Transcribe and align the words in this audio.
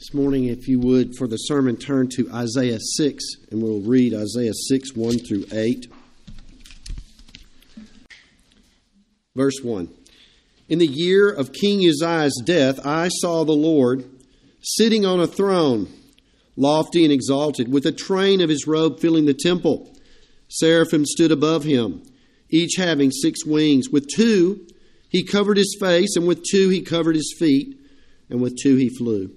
This 0.00 0.14
morning, 0.14 0.46
if 0.46 0.66
you 0.66 0.80
would, 0.80 1.14
for 1.14 1.28
the 1.28 1.36
sermon, 1.36 1.76
turn 1.76 2.08
to 2.16 2.32
Isaiah 2.32 2.78
6, 2.80 3.22
and 3.50 3.62
we'll 3.62 3.82
read 3.82 4.14
Isaiah 4.14 4.54
6, 4.54 4.94
1 4.94 5.18
through 5.18 5.44
8. 5.52 5.92
Verse 9.36 9.60
1 9.62 9.90
In 10.70 10.78
the 10.78 10.86
year 10.86 11.30
of 11.30 11.52
King 11.52 11.86
Uzziah's 11.86 12.40
death, 12.46 12.80
I 12.86 13.08
saw 13.08 13.44
the 13.44 13.52
Lord 13.52 14.08
sitting 14.62 15.04
on 15.04 15.20
a 15.20 15.26
throne, 15.26 15.86
lofty 16.56 17.04
and 17.04 17.12
exalted, 17.12 17.70
with 17.70 17.84
a 17.84 17.92
train 17.92 18.40
of 18.40 18.48
his 18.48 18.66
robe 18.66 19.00
filling 19.00 19.26
the 19.26 19.34
temple. 19.34 19.94
Seraphim 20.48 21.04
stood 21.04 21.30
above 21.30 21.64
him, 21.64 22.02
each 22.48 22.76
having 22.78 23.10
six 23.10 23.44
wings. 23.44 23.90
With 23.90 24.08
two 24.08 24.66
he 25.10 25.24
covered 25.24 25.58
his 25.58 25.76
face, 25.78 26.16
and 26.16 26.26
with 26.26 26.42
two 26.42 26.70
he 26.70 26.80
covered 26.80 27.16
his 27.16 27.36
feet, 27.38 27.78
and 28.30 28.40
with 28.40 28.56
two 28.56 28.76
he 28.76 28.88
flew. 28.88 29.36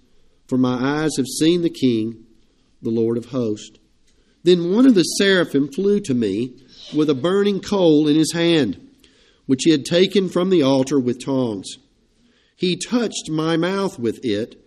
for 0.51 0.57
my 0.57 1.03
eyes 1.03 1.11
have 1.15 1.27
seen 1.27 1.61
the 1.61 1.69
King, 1.69 2.25
the 2.81 2.89
Lord 2.89 3.17
of 3.17 3.27
hosts. 3.27 3.79
Then 4.43 4.73
one 4.75 4.85
of 4.85 4.95
the 4.95 5.03
seraphim 5.03 5.71
flew 5.71 6.01
to 6.01 6.13
me 6.13 6.61
with 6.93 7.09
a 7.09 7.15
burning 7.15 7.61
coal 7.61 8.05
in 8.09 8.17
his 8.17 8.33
hand, 8.33 8.85
which 9.45 9.61
he 9.63 9.71
had 9.71 9.85
taken 9.85 10.27
from 10.27 10.49
the 10.49 10.61
altar 10.61 10.99
with 10.99 11.23
tongs. 11.23 11.77
He 12.57 12.75
touched 12.75 13.29
my 13.29 13.55
mouth 13.55 13.97
with 13.97 14.25
it 14.25 14.61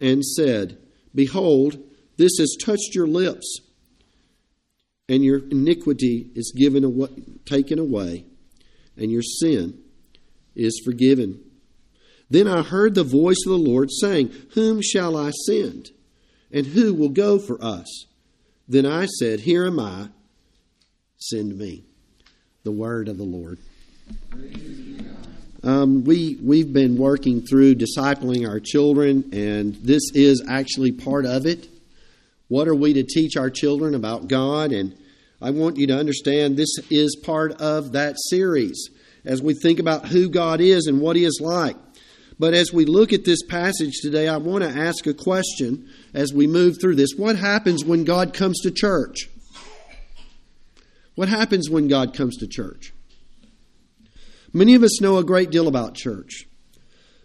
and 0.00 0.24
said, 0.24 0.78
Behold, 1.14 1.84
this 2.16 2.38
has 2.38 2.56
touched 2.58 2.94
your 2.94 3.06
lips, 3.06 3.60
and 5.06 5.22
your 5.22 5.40
iniquity 5.50 6.30
is 6.34 6.50
given 6.56 6.82
away, 6.82 7.08
taken 7.44 7.78
away, 7.78 8.24
and 8.96 9.12
your 9.12 9.20
sin 9.20 9.82
is 10.54 10.80
forgiven. 10.82 11.45
Then 12.28 12.48
I 12.48 12.62
heard 12.62 12.94
the 12.94 13.04
voice 13.04 13.42
of 13.46 13.50
the 13.50 13.58
Lord 13.58 13.90
saying, 13.90 14.32
Whom 14.54 14.82
shall 14.82 15.16
I 15.16 15.30
send? 15.30 15.90
And 16.50 16.66
who 16.66 16.94
will 16.94 17.08
go 17.08 17.38
for 17.38 17.62
us? 17.62 18.06
Then 18.68 18.86
I 18.86 19.06
said, 19.06 19.40
Here 19.40 19.66
am 19.66 19.78
I, 19.78 20.08
send 21.18 21.56
me. 21.56 21.84
The 22.64 22.72
word 22.72 23.08
of 23.08 23.16
the 23.16 23.24
Lord. 23.24 23.58
Um, 25.62 26.04
we, 26.04 26.38
we've 26.42 26.72
been 26.72 26.96
working 26.96 27.42
through 27.42 27.76
discipling 27.76 28.48
our 28.48 28.60
children, 28.60 29.30
and 29.32 29.74
this 29.76 30.02
is 30.14 30.44
actually 30.48 30.92
part 30.92 31.26
of 31.26 31.46
it. 31.46 31.68
What 32.48 32.68
are 32.68 32.74
we 32.74 32.92
to 32.92 33.02
teach 33.02 33.36
our 33.36 33.50
children 33.50 33.94
about 33.94 34.28
God? 34.28 34.72
And 34.72 34.96
I 35.40 35.50
want 35.50 35.76
you 35.76 35.86
to 35.88 35.98
understand 35.98 36.56
this 36.56 36.76
is 36.90 37.16
part 37.16 37.52
of 37.60 37.92
that 37.92 38.16
series 38.30 38.90
as 39.24 39.42
we 39.42 39.54
think 39.54 39.80
about 39.80 40.06
who 40.06 40.28
God 40.28 40.60
is 40.60 40.86
and 40.86 41.00
what 41.00 41.16
He 41.16 41.24
is 41.24 41.40
like. 41.42 41.76
But 42.38 42.52
as 42.54 42.72
we 42.72 42.84
look 42.84 43.12
at 43.12 43.24
this 43.24 43.42
passage 43.42 44.00
today, 44.02 44.28
I 44.28 44.36
want 44.36 44.62
to 44.62 44.70
ask 44.70 45.06
a 45.06 45.14
question 45.14 45.88
as 46.12 46.34
we 46.34 46.46
move 46.46 46.76
through 46.80 46.96
this. 46.96 47.14
What 47.16 47.36
happens 47.36 47.84
when 47.84 48.04
God 48.04 48.34
comes 48.34 48.60
to 48.60 48.70
church? 48.70 49.30
What 51.14 51.28
happens 51.28 51.70
when 51.70 51.88
God 51.88 52.12
comes 52.14 52.36
to 52.38 52.46
church? 52.46 52.92
Many 54.52 54.74
of 54.74 54.82
us 54.82 55.00
know 55.00 55.16
a 55.16 55.24
great 55.24 55.50
deal 55.50 55.66
about 55.66 55.94
church. 55.94 56.46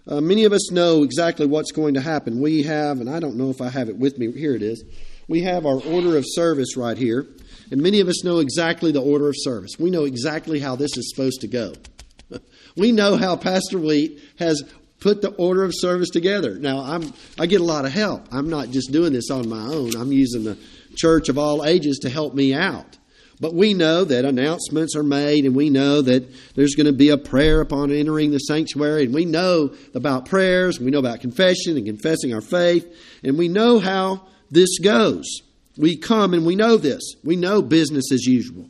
Uh, 0.07 0.21
many 0.21 0.45
of 0.45 0.53
us 0.53 0.71
know 0.71 1.03
exactly 1.03 1.45
what's 1.45 1.71
going 1.71 1.93
to 1.93 2.01
happen. 2.01 2.41
We 2.41 2.63
have, 2.63 2.99
and 2.99 3.09
I 3.09 3.19
don't 3.19 3.35
know 3.35 3.49
if 3.49 3.61
I 3.61 3.69
have 3.69 3.89
it 3.89 3.97
with 3.97 4.17
me, 4.17 4.31
here 4.31 4.55
it 4.55 4.63
is. 4.63 4.83
We 5.27 5.41
have 5.43 5.65
our 5.65 5.79
order 5.81 6.17
of 6.17 6.25
service 6.27 6.75
right 6.75 6.97
here, 6.97 7.27
and 7.69 7.81
many 7.81 7.99
of 7.99 8.07
us 8.07 8.23
know 8.23 8.39
exactly 8.39 8.91
the 8.91 9.01
order 9.01 9.29
of 9.29 9.35
service. 9.37 9.71
We 9.77 9.91
know 9.91 10.05
exactly 10.05 10.59
how 10.59 10.75
this 10.75 10.97
is 10.97 11.09
supposed 11.13 11.41
to 11.41 11.47
go. 11.47 11.73
we 12.75 12.91
know 12.91 13.15
how 13.15 13.35
Pastor 13.35 13.77
Wheat 13.77 14.19
has 14.39 14.63
put 15.01 15.21
the 15.21 15.31
order 15.31 15.63
of 15.63 15.73
service 15.75 16.09
together. 16.09 16.55
Now, 16.57 16.79
I'm, 16.79 17.13
I 17.37 17.47
get 17.47 17.59
a 17.59 17.65
lot 17.65 17.85
of 17.85 17.91
help. 17.91 18.27
I'm 18.31 18.49
not 18.49 18.69
just 18.69 18.91
doing 18.91 19.11
this 19.11 19.29
on 19.29 19.49
my 19.49 19.65
own, 19.65 19.95
I'm 19.95 20.13
using 20.13 20.45
the 20.45 20.57
church 20.95 21.27
of 21.27 21.37
all 21.37 21.65
ages 21.65 21.99
to 21.99 22.09
help 22.09 22.33
me 22.33 22.53
out. 22.53 22.97
But 23.39 23.55
we 23.55 23.73
know 23.73 24.03
that 24.03 24.23
announcements 24.23 24.95
are 24.95 25.03
made, 25.03 25.45
and 25.45 25.55
we 25.55 25.71
know 25.71 26.03
that 26.03 26.31
there's 26.53 26.75
going 26.75 26.85
to 26.85 26.93
be 26.93 27.09
a 27.09 27.17
prayer 27.17 27.59
upon 27.59 27.91
entering 27.91 28.29
the 28.29 28.37
sanctuary, 28.37 29.05
and 29.05 29.13
we 29.13 29.25
know 29.25 29.73
about 29.95 30.27
prayers, 30.27 30.79
we 30.79 30.91
know 30.91 30.99
about 30.99 31.21
confession 31.21 31.75
and 31.75 31.87
confessing 31.87 32.35
our 32.35 32.41
faith, 32.41 32.85
and 33.23 33.39
we 33.39 33.47
know 33.47 33.79
how 33.79 34.27
this 34.51 34.77
goes. 34.77 35.25
We 35.75 35.97
come 35.97 36.35
and 36.35 36.45
we 36.45 36.55
know 36.55 36.77
this. 36.77 37.01
We 37.23 37.35
know 37.35 37.63
business 37.63 38.11
as 38.11 38.25
usual. 38.25 38.69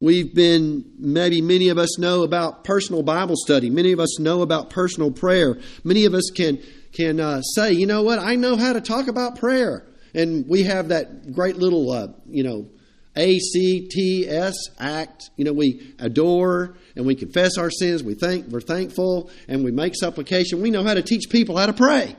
We've 0.00 0.34
been, 0.34 0.84
maybe 0.98 1.40
many 1.40 1.70
of 1.70 1.78
us 1.78 1.98
know 1.98 2.22
about 2.22 2.64
personal 2.64 3.02
Bible 3.02 3.36
study. 3.36 3.70
Many 3.70 3.92
of 3.92 4.00
us 4.00 4.20
know 4.20 4.42
about 4.42 4.68
personal 4.68 5.10
prayer. 5.10 5.58
Many 5.84 6.04
of 6.04 6.12
us 6.12 6.30
can, 6.34 6.58
can 6.92 7.18
uh, 7.18 7.40
say, 7.40 7.72
you 7.72 7.86
know 7.86 8.02
what, 8.02 8.18
I 8.18 8.34
know 8.34 8.56
how 8.56 8.74
to 8.74 8.82
talk 8.82 9.08
about 9.08 9.38
prayer. 9.38 9.86
And 10.12 10.46
we 10.46 10.64
have 10.64 10.88
that 10.88 11.32
great 11.32 11.56
little, 11.56 11.90
uh, 11.90 12.08
you 12.28 12.42
know, 12.42 12.68
ACTS 13.16 14.68
act. 14.78 15.30
You 15.36 15.46
know, 15.46 15.54
we 15.54 15.94
adore 15.98 16.76
and 16.94 17.06
we 17.06 17.14
confess 17.14 17.56
our 17.56 17.70
sins. 17.70 18.02
We 18.02 18.14
thank, 18.14 18.48
we're 18.48 18.60
thankful 18.60 19.30
and 19.48 19.64
we 19.64 19.70
make 19.70 19.94
supplication. 19.96 20.60
We 20.60 20.70
know 20.70 20.84
how 20.84 20.92
to 20.92 21.02
teach 21.02 21.30
people 21.30 21.56
how 21.56 21.66
to 21.66 21.72
pray. 21.72 22.16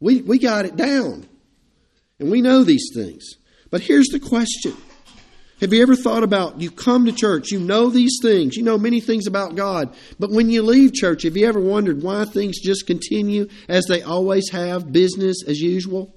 We, 0.00 0.22
we 0.22 0.38
got 0.38 0.64
it 0.64 0.76
down. 0.76 1.28
And 2.18 2.30
we 2.30 2.40
know 2.40 2.64
these 2.64 2.88
things. 2.94 3.24
But 3.70 3.82
here's 3.82 4.08
the 4.08 4.20
question 4.20 4.74
have 5.60 5.72
you 5.72 5.82
ever 5.82 5.96
thought 5.96 6.22
about 6.22 6.60
you 6.60 6.70
come 6.70 7.06
to 7.06 7.12
church, 7.12 7.50
you 7.50 7.58
know 7.58 7.90
these 7.90 8.18
things, 8.22 8.56
you 8.56 8.62
know 8.62 8.78
many 8.78 9.00
things 9.00 9.26
about 9.26 9.56
God, 9.56 9.94
but 10.18 10.30
when 10.30 10.50
you 10.50 10.62
leave 10.62 10.92
church, 10.92 11.24
have 11.24 11.36
you 11.36 11.46
ever 11.46 11.60
wondered 11.60 12.02
why 12.02 12.24
things 12.24 12.60
just 12.60 12.86
continue 12.86 13.48
as 13.68 13.86
they 13.86 14.02
always 14.02 14.50
have, 14.50 14.92
business 14.92 15.42
as 15.46 15.60
usual? 15.60 16.14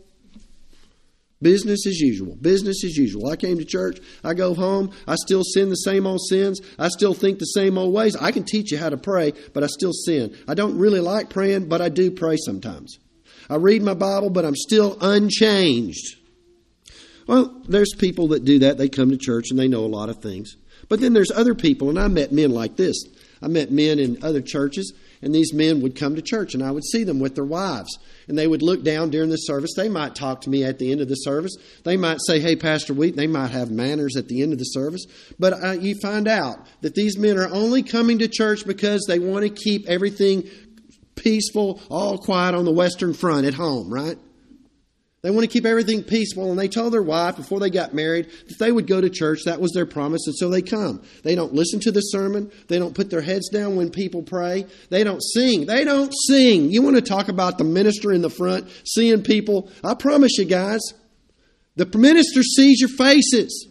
Business 1.41 1.87
as 1.87 1.99
usual. 1.99 2.35
Business 2.35 2.83
as 2.83 2.95
usual. 2.95 3.27
I 3.27 3.35
came 3.35 3.57
to 3.57 3.65
church. 3.65 3.97
I 4.23 4.35
go 4.35 4.53
home. 4.53 4.91
I 5.07 5.15
still 5.15 5.43
sin 5.43 5.69
the 5.69 5.75
same 5.75 6.05
old 6.05 6.21
sins. 6.29 6.61
I 6.77 6.89
still 6.89 7.15
think 7.15 7.39
the 7.39 7.45
same 7.45 7.79
old 7.79 7.93
ways. 7.93 8.15
I 8.15 8.31
can 8.31 8.43
teach 8.43 8.71
you 8.71 8.77
how 8.77 8.89
to 8.89 8.97
pray, 8.97 9.33
but 9.53 9.63
I 9.63 9.67
still 9.67 9.93
sin. 9.93 10.37
I 10.47 10.53
don't 10.53 10.77
really 10.77 10.99
like 10.99 11.31
praying, 11.31 11.67
but 11.67 11.81
I 11.81 11.89
do 11.89 12.11
pray 12.11 12.37
sometimes. 12.37 12.99
I 13.49 13.55
read 13.55 13.81
my 13.81 13.95
Bible, 13.95 14.29
but 14.29 14.45
I'm 14.45 14.55
still 14.55 14.97
unchanged. 15.01 16.20
Well, 17.31 17.63
there's 17.65 17.93
people 17.97 18.27
that 18.29 18.43
do 18.43 18.59
that. 18.59 18.77
They 18.77 18.89
come 18.89 19.09
to 19.11 19.17
church 19.17 19.51
and 19.51 19.57
they 19.57 19.69
know 19.69 19.85
a 19.85 19.87
lot 19.87 20.09
of 20.09 20.21
things. 20.21 20.57
But 20.89 20.99
then 20.99 21.13
there's 21.13 21.31
other 21.31 21.55
people, 21.55 21.89
and 21.89 21.97
I 21.97 22.09
met 22.09 22.33
men 22.33 22.51
like 22.51 22.75
this. 22.75 23.05
I 23.41 23.47
met 23.47 23.71
men 23.71 23.99
in 23.99 24.21
other 24.21 24.41
churches, 24.41 24.91
and 25.21 25.33
these 25.33 25.53
men 25.53 25.81
would 25.81 25.95
come 25.95 26.17
to 26.17 26.21
church, 26.21 26.53
and 26.53 26.61
I 26.61 26.71
would 26.71 26.83
see 26.83 27.05
them 27.05 27.21
with 27.21 27.35
their 27.35 27.45
wives. 27.45 27.97
And 28.27 28.37
they 28.37 28.47
would 28.47 28.61
look 28.61 28.83
down 28.83 29.11
during 29.11 29.29
the 29.29 29.37
service. 29.37 29.71
They 29.77 29.87
might 29.87 30.13
talk 30.13 30.41
to 30.41 30.49
me 30.49 30.65
at 30.65 30.77
the 30.77 30.91
end 30.91 30.99
of 30.99 31.07
the 31.07 31.15
service. 31.15 31.55
They 31.85 31.95
might 31.95 32.19
say, 32.19 32.41
Hey, 32.41 32.57
Pastor 32.57 32.93
Wheat. 32.93 33.15
They 33.15 33.27
might 33.27 33.51
have 33.51 33.71
manners 33.71 34.17
at 34.17 34.27
the 34.27 34.41
end 34.41 34.51
of 34.51 34.59
the 34.59 34.65
service. 34.65 35.05
But 35.39 35.53
uh, 35.63 35.71
you 35.71 35.95
find 36.01 36.27
out 36.27 36.67
that 36.81 36.95
these 36.95 37.17
men 37.17 37.37
are 37.37 37.47
only 37.47 37.81
coming 37.81 38.19
to 38.19 38.27
church 38.27 38.67
because 38.67 39.05
they 39.07 39.19
want 39.19 39.43
to 39.43 39.49
keep 39.49 39.87
everything 39.87 40.49
peaceful, 41.15 41.81
all 41.89 42.17
quiet 42.17 42.55
on 42.55 42.65
the 42.65 42.73
Western 42.73 43.13
Front 43.13 43.47
at 43.47 43.53
home, 43.53 43.89
right? 43.89 44.17
They 45.23 45.29
want 45.29 45.43
to 45.43 45.53
keep 45.53 45.67
everything 45.67 46.03
peaceful, 46.03 46.49
and 46.49 46.57
they 46.57 46.67
told 46.67 46.93
their 46.93 47.03
wife 47.03 47.35
before 47.35 47.59
they 47.59 47.69
got 47.69 47.93
married 47.93 48.27
that 48.47 48.57
they 48.57 48.71
would 48.71 48.87
go 48.87 48.99
to 48.99 49.09
church. 49.09 49.41
That 49.45 49.61
was 49.61 49.71
their 49.71 49.85
promise, 49.85 50.25
and 50.25 50.35
so 50.35 50.49
they 50.49 50.63
come. 50.63 51.03
They 51.23 51.35
don't 51.35 51.53
listen 51.53 51.79
to 51.81 51.91
the 51.91 52.01
sermon. 52.01 52.51
They 52.69 52.79
don't 52.79 52.95
put 52.95 53.11
their 53.11 53.21
heads 53.21 53.47
down 53.49 53.75
when 53.75 53.91
people 53.91 54.23
pray. 54.23 54.65
They 54.89 55.03
don't 55.03 55.21
sing. 55.21 55.67
They 55.67 55.83
don't 55.83 56.11
sing. 56.25 56.71
You 56.71 56.81
want 56.81 56.95
to 56.95 57.03
talk 57.03 57.27
about 57.27 57.59
the 57.59 57.63
minister 57.63 58.11
in 58.11 58.23
the 58.23 58.31
front 58.31 58.67
seeing 58.83 59.21
people? 59.21 59.69
I 59.83 59.93
promise 59.93 60.39
you 60.39 60.45
guys, 60.45 60.81
the 61.75 61.85
minister 61.97 62.41
sees 62.41 62.79
your 62.81 62.89
faces. 62.89 63.67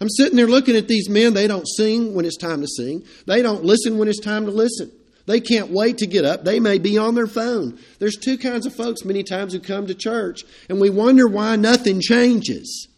I'm 0.00 0.10
sitting 0.10 0.36
there 0.36 0.48
looking 0.48 0.74
at 0.74 0.88
these 0.88 1.08
men. 1.08 1.34
They 1.34 1.46
don't 1.46 1.68
sing 1.68 2.14
when 2.14 2.24
it's 2.24 2.36
time 2.36 2.62
to 2.62 2.66
sing, 2.66 3.04
they 3.28 3.42
don't 3.42 3.64
listen 3.64 3.96
when 3.96 4.08
it's 4.08 4.20
time 4.20 4.44
to 4.46 4.50
listen. 4.50 4.90
They 5.26 5.40
can't 5.40 5.70
wait 5.70 5.98
to 5.98 6.06
get 6.06 6.24
up. 6.24 6.44
They 6.44 6.60
may 6.60 6.78
be 6.78 6.98
on 6.98 7.14
their 7.14 7.26
phone. 7.26 7.78
There's 7.98 8.16
two 8.16 8.36
kinds 8.36 8.66
of 8.66 8.74
folks 8.74 9.04
many 9.04 9.22
times 9.22 9.52
who 9.52 9.60
come 9.60 9.86
to 9.86 9.94
church, 9.94 10.42
and 10.68 10.80
we 10.80 10.90
wonder 10.90 11.26
why 11.26 11.56
nothing 11.56 12.00
changes. 12.00 12.88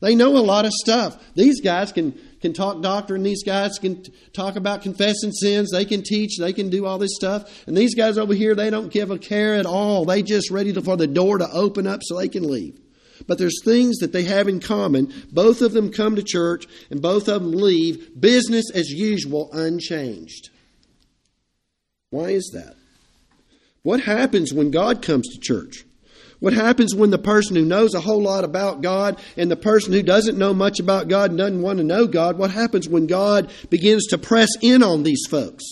They 0.00 0.14
know 0.14 0.36
a 0.36 0.40
lot 0.40 0.64
of 0.64 0.72
stuff. 0.72 1.22
These 1.34 1.60
guys 1.60 1.92
can 1.92 2.18
can 2.40 2.52
talk 2.54 2.80
doctrine. 2.80 3.22
These 3.22 3.44
guys 3.44 3.78
can 3.78 4.02
talk 4.32 4.56
about 4.56 4.82
confessing 4.82 5.32
sins. 5.32 5.70
They 5.70 5.84
can 5.84 6.02
teach. 6.02 6.38
They 6.38 6.52
can 6.52 6.70
do 6.70 6.86
all 6.86 6.98
this 6.98 7.14
stuff. 7.14 7.66
And 7.66 7.76
these 7.76 7.94
guys 7.94 8.18
over 8.18 8.34
here, 8.34 8.54
they 8.54 8.70
don't 8.70 8.90
give 8.90 9.10
a 9.10 9.18
care 9.18 9.56
at 9.56 9.66
all. 9.66 10.04
They 10.04 10.22
just 10.22 10.50
ready 10.50 10.72
to, 10.72 10.80
for 10.80 10.96
the 10.96 11.06
door 11.06 11.38
to 11.38 11.50
open 11.50 11.86
up 11.86 12.00
so 12.02 12.16
they 12.16 12.28
can 12.28 12.50
leave. 12.50 12.80
But 13.26 13.36
there's 13.36 13.62
things 13.62 13.98
that 13.98 14.12
they 14.12 14.22
have 14.24 14.48
in 14.48 14.60
common. 14.60 15.12
Both 15.30 15.60
of 15.60 15.72
them 15.72 15.92
come 15.92 16.16
to 16.16 16.22
church 16.22 16.64
and 16.90 17.02
both 17.02 17.28
of 17.28 17.42
them 17.42 17.52
leave 17.52 18.18
business 18.18 18.70
as 18.74 18.88
usual 18.88 19.50
unchanged. 19.52 20.48
Why 22.10 22.30
is 22.30 22.50
that? 22.54 22.74
What 23.82 24.00
happens 24.00 24.52
when 24.52 24.70
God 24.70 25.02
comes 25.02 25.28
to 25.28 25.40
church? 25.40 25.84
What 26.40 26.52
happens 26.52 26.94
when 26.94 27.10
the 27.10 27.18
person 27.18 27.56
who 27.56 27.64
knows 27.64 27.94
a 27.94 28.00
whole 28.00 28.22
lot 28.22 28.44
about 28.44 28.80
God 28.80 29.20
and 29.36 29.50
the 29.50 29.56
person 29.56 29.92
who 29.92 30.02
doesn't 30.02 30.38
know 30.38 30.54
much 30.54 30.80
about 30.80 31.08
God 31.08 31.30
and 31.30 31.38
doesn't 31.38 31.62
want 31.62 31.78
to 31.78 31.84
know 31.84 32.06
God, 32.06 32.38
what 32.38 32.50
happens 32.50 32.88
when 32.88 33.06
God 33.06 33.50
begins 33.68 34.06
to 34.08 34.18
press 34.18 34.48
in 34.62 34.82
on 34.82 35.02
these 35.02 35.26
folks? 35.28 35.64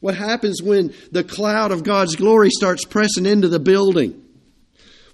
What 0.00 0.16
happens 0.16 0.62
when 0.62 0.94
the 1.12 1.22
cloud 1.22 1.70
of 1.70 1.84
God's 1.84 2.16
glory 2.16 2.48
starts 2.50 2.84
pressing 2.86 3.26
into 3.26 3.48
the 3.48 3.60
building? 3.60 4.22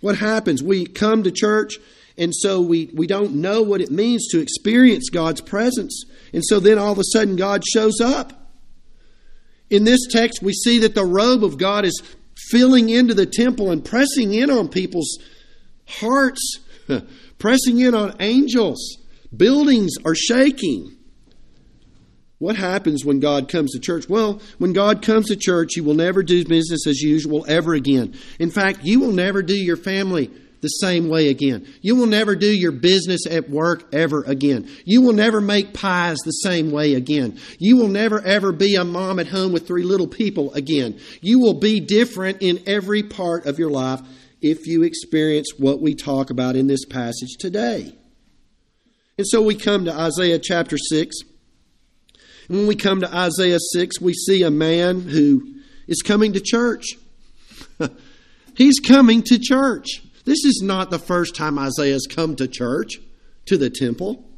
What 0.00 0.18
happens? 0.18 0.62
We 0.62 0.86
come 0.86 1.24
to 1.24 1.32
church 1.32 1.74
and 2.18 2.32
so 2.34 2.60
we, 2.60 2.90
we 2.94 3.06
don't 3.06 3.34
know 3.34 3.62
what 3.62 3.80
it 3.80 3.90
means 3.90 4.28
to 4.28 4.40
experience 4.40 5.10
God's 5.10 5.40
presence. 5.40 6.04
And 6.32 6.42
so 6.44 6.60
then 6.60 6.78
all 6.78 6.92
of 6.92 6.98
a 6.98 7.04
sudden 7.12 7.36
God 7.36 7.62
shows 7.64 8.00
up. 8.00 8.45
In 9.70 9.84
this 9.84 10.06
text, 10.10 10.42
we 10.42 10.52
see 10.52 10.78
that 10.78 10.94
the 10.94 11.04
robe 11.04 11.44
of 11.44 11.58
God 11.58 11.84
is 11.84 12.02
filling 12.50 12.88
into 12.88 13.14
the 13.14 13.26
temple 13.26 13.70
and 13.70 13.84
pressing 13.84 14.32
in 14.32 14.50
on 14.50 14.68
people's 14.68 15.18
hearts, 15.88 16.60
pressing 17.38 17.80
in 17.80 17.94
on 17.94 18.16
angels. 18.20 18.98
Buildings 19.36 19.94
are 20.04 20.14
shaking. 20.14 20.96
What 22.38 22.56
happens 22.56 23.04
when 23.04 23.18
God 23.18 23.48
comes 23.48 23.72
to 23.72 23.80
church? 23.80 24.08
Well, 24.08 24.40
when 24.58 24.72
God 24.72 25.02
comes 25.02 25.28
to 25.28 25.36
church, 25.36 25.70
you 25.74 25.84
will 25.84 25.94
never 25.94 26.22
do 26.22 26.44
business 26.44 26.86
as 26.86 27.00
usual 27.00 27.46
ever 27.48 27.74
again. 27.74 28.14
In 28.38 28.50
fact, 28.50 28.80
you 28.82 29.00
will 29.00 29.12
never 29.12 29.42
do 29.42 29.56
your 29.56 29.78
family 29.78 30.30
the 30.66 30.80
same 30.80 31.08
way 31.08 31.28
again. 31.28 31.64
You 31.80 31.94
will 31.94 32.08
never 32.08 32.34
do 32.34 32.48
your 32.48 32.72
business 32.72 33.24
at 33.30 33.48
work 33.48 33.94
ever 33.94 34.24
again. 34.24 34.68
You 34.84 35.00
will 35.00 35.12
never 35.12 35.40
make 35.40 35.72
pies 35.72 36.18
the 36.24 36.32
same 36.32 36.72
way 36.72 36.94
again. 36.94 37.38
You 37.60 37.76
will 37.76 37.86
never 37.86 38.20
ever 38.20 38.50
be 38.50 38.74
a 38.74 38.84
mom 38.84 39.20
at 39.20 39.28
home 39.28 39.52
with 39.52 39.64
three 39.64 39.84
little 39.84 40.08
people 40.08 40.52
again. 40.54 40.98
You 41.20 41.38
will 41.38 41.54
be 41.54 41.78
different 41.78 42.38
in 42.40 42.64
every 42.66 43.04
part 43.04 43.46
of 43.46 43.60
your 43.60 43.70
life 43.70 44.00
if 44.42 44.66
you 44.66 44.82
experience 44.82 45.52
what 45.56 45.80
we 45.80 45.94
talk 45.94 46.30
about 46.30 46.56
in 46.56 46.66
this 46.66 46.84
passage 46.84 47.36
today. 47.38 47.94
And 49.18 49.26
so 49.28 49.40
we 49.40 49.54
come 49.54 49.84
to 49.84 49.92
Isaiah 49.92 50.40
chapter 50.40 50.76
6. 50.76 51.16
And 52.48 52.58
when 52.58 52.66
we 52.66 52.74
come 52.74 53.02
to 53.02 53.14
Isaiah 53.14 53.60
6, 53.72 54.00
we 54.00 54.14
see 54.14 54.42
a 54.42 54.50
man 54.50 55.02
who 55.02 55.54
is 55.86 56.02
coming 56.02 56.32
to 56.32 56.40
church. 56.40 56.96
He's 58.56 58.80
coming 58.80 59.22
to 59.24 59.38
church. 59.38 60.02
This 60.26 60.44
is 60.44 60.60
not 60.62 60.90
the 60.90 60.98
first 60.98 61.34
time 61.34 61.58
Isaiah 61.58 61.94
has 61.94 62.06
come 62.06 62.36
to 62.36 62.48
church, 62.48 62.98
to 63.46 63.56
the 63.56 63.70
temple. 63.70 64.28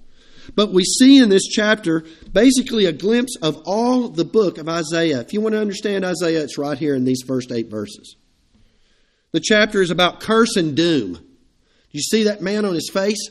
But 0.55 0.73
we 0.73 0.85
see 0.85 1.19
in 1.19 1.31
this 1.31 1.47
chapter 1.47 2.05
basically 2.33 2.85
a 2.85 2.93
glimpse 2.93 3.37
of 3.43 3.61
all 3.65 4.09
the 4.09 4.25
book 4.25 4.59
of 4.59 4.69
Isaiah. 4.69 5.21
If 5.21 5.33
you 5.33 5.41
want 5.41 5.55
to 5.55 5.61
understand 5.61 6.05
Isaiah, 6.05 6.43
it's 6.43 6.59
right 6.59 6.79
here 6.79 6.95
in 6.95 7.05
these 7.05 7.23
first 7.27 7.51
eight 7.51 7.71
verses. 7.71 8.17
The 9.33 9.41
chapter 9.41 9.83
is 9.83 9.91
about 9.91 10.21
curse 10.21 10.57
and 10.57 10.77
doom. 10.77 11.15
Do 11.15 11.23
you 11.93 12.03
see 12.03 12.25
that 12.25 12.43
man 12.43 12.65
on 12.65 12.75
his 12.75 12.91
face? 12.93 13.31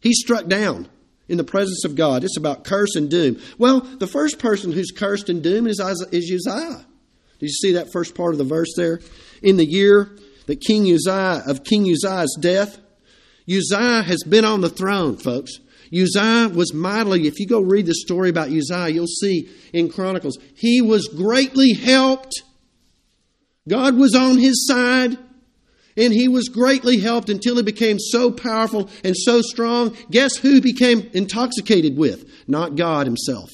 He's 0.00 0.20
struck 0.20 0.46
down 0.46 0.88
in 1.28 1.36
the 1.36 1.44
presence 1.44 1.84
of 1.84 1.96
God. 1.96 2.22
It's 2.22 2.36
about 2.36 2.64
curse 2.64 2.94
and 2.94 3.10
doom. 3.10 3.40
Well, 3.58 3.80
the 3.80 4.06
first 4.06 4.38
person 4.38 4.72
who's 4.72 4.92
cursed 4.92 5.28
and 5.28 5.42
doomed 5.42 5.68
is, 5.68 5.80
Uzziah. 5.80 6.86
Did 7.38 7.46
you 7.46 7.48
see 7.48 7.72
that 7.72 7.92
first 7.92 8.14
part 8.14 8.34
of 8.34 8.38
the 8.38 8.44
verse 8.44 8.72
there? 8.76 9.00
In 9.42 9.56
the 9.56 9.66
year 9.66 10.10
that 10.48 10.60
King 10.62 10.92
Uzziah, 10.92 11.42
of 11.46 11.62
King 11.62 11.88
Uzziah's 11.88 12.36
death, 12.40 12.78
Uzziah 13.48 14.02
has 14.02 14.22
been 14.24 14.44
on 14.44 14.62
the 14.62 14.70
throne, 14.70 15.16
folks. 15.16 15.52
Uzziah 15.92 16.48
was 16.48 16.74
mightily, 16.74 17.26
if 17.26 17.38
you 17.38 17.46
go 17.46 17.60
read 17.60 17.86
the 17.86 17.94
story 17.94 18.30
about 18.30 18.48
Uzziah, 18.48 18.88
you'll 18.88 19.06
see 19.06 19.48
in 19.72 19.90
Chronicles, 19.90 20.38
he 20.54 20.82
was 20.82 21.06
greatly 21.06 21.74
helped. 21.74 22.42
God 23.68 23.96
was 23.96 24.14
on 24.14 24.38
his 24.38 24.66
side, 24.66 25.18
and 25.96 26.12
he 26.12 26.28
was 26.28 26.48
greatly 26.48 26.98
helped 26.98 27.28
until 27.28 27.56
he 27.56 27.62
became 27.62 27.98
so 27.98 28.30
powerful 28.30 28.88
and 29.04 29.16
so 29.16 29.42
strong. 29.42 29.96
Guess 30.10 30.36
who 30.36 30.60
became 30.60 31.10
intoxicated 31.12 31.96
with? 31.96 32.24
Not 32.48 32.76
God 32.76 33.06
himself. 33.06 33.50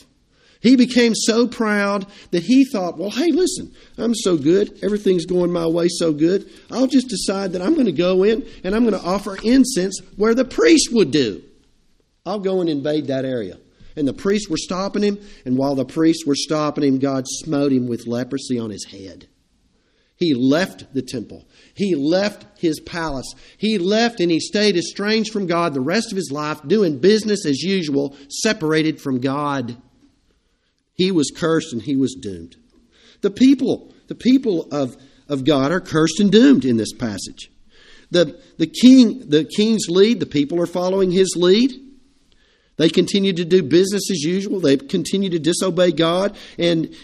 He 0.65 0.77
became 0.77 1.15
so 1.15 1.47
proud 1.47 2.07
that 2.31 2.43
he 2.43 2.65
thought, 2.65 2.97
well, 2.97 3.11
hey, 3.11 3.31
listen, 3.31 3.71
I'm 3.99 4.15
so 4.15 4.39
good. 4.39 4.79
Everything's 4.83 5.27
going 5.27 5.53
my 5.53 5.67
way 5.67 5.89
so 5.89 6.11
good. 6.15 6.51
I'll 6.71 6.87
just 6.87 7.09
decide 7.09 7.53
that 7.53 7.61
I'm 7.61 7.75
going 7.75 7.85
to 7.85 7.93
go 7.93 8.23
in 8.23 8.49
and 8.65 8.75
I'm 8.75 8.89
going 8.89 8.99
to 8.99 9.07
offer 9.07 9.37
incense 9.45 10.01
where 10.17 10.35
the 10.35 10.47
priest 10.47 10.89
would 10.91 11.11
do. 11.11 11.43
I'll 12.25 12.41
go 12.41 12.63
and 12.63 12.71
invade 12.71 13.09
that 13.09 13.27
area. 13.27 13.59
And 13.95 14.09
the 14.09 14.15
priests 14.15 14.49
were 14.49 14.57
stopping 14.57 15.03
him, 15.03 15.19
and 15.45 15.59
while 15.59 15.75
the 15.75 15.85
priests 15.85 16.25
were 16.27 16.35
stopping 16.35 16.83
him, 16.83 16.99
God 16.99 17.27
smote 17.29 17.71
him 17.71 17.87
with 17.87 18.07
leprosy 18.07 18.59
on 18.59 18.71
his 18.71 18.87
head. 18.87 19.29
He 20.17 20.33
left 20.33 20.95
the 20.95 21.03
temple. 21.03 21.47
He 21.75 21.95
left 21.95 22.47
his 22.59 22.81
palace. 22.81 23.31
He 23.59 23.77
left 23.77 24.19
and 24.19 24.31
he 24.31 24.41
stayed 24.41 24.79
estranged 24.79 25.31
from 25.31 25.47
God 25.47 25.75
the 25.75 25.81
rest 25.83 26.11
of 26.11 26.17
his 26.17 26.33
life, 26.33 26.63
doing 26.67 27.01
business 27.01 27.45
as 27.45 27.61
usual, 27.61 28.17
separated 28.31 28.99
from 28.99 29.21
God. 29.21 29.77
He 30.94 31.11
was 31.11 31.32
cursed 31.35 31.73
and 31.73 31.82
he 31.82 31.96
was 31.96 32.14
doomed. 32.14 32.56
The 33.20 33.31
people, 33.31 33.93
the 34.06 34.14
people 34.14 34.69
of, 34.73 34.96
of 35.29 35.44
God 35.44 35.73
are 35.73 35.81
cursed 35.81 36.20
and 36.20 36.31
doomed 36.31 36.64
in 36.64 36.76
this 36.76 36.93
passage. 36.93 37.50
The, 38.11 38.41
the 38.58 38.67
king, 38.67 39.29
the 39.29 39.44
king's 39.44 39.88
lead, 39.88 40.20
the 40.20 40.26
people 40.26 40.61
are 40.61 40.67
following 40.67 41.11
his 41.11 41.35
lead. 41.37 41.73
They 42.76 42.88
continue 42.88 43.32
to 43.32 43.44
do 43.44 43.62
business 43.62 44.11
as 44.11 44.23
usual. 44.23 44.61
They 44.61 44.76
continue 44.76 45.31
to 45.31 45.38
disobey 45.38 45.93
God. 45.93 46.37
And 46.58 46.94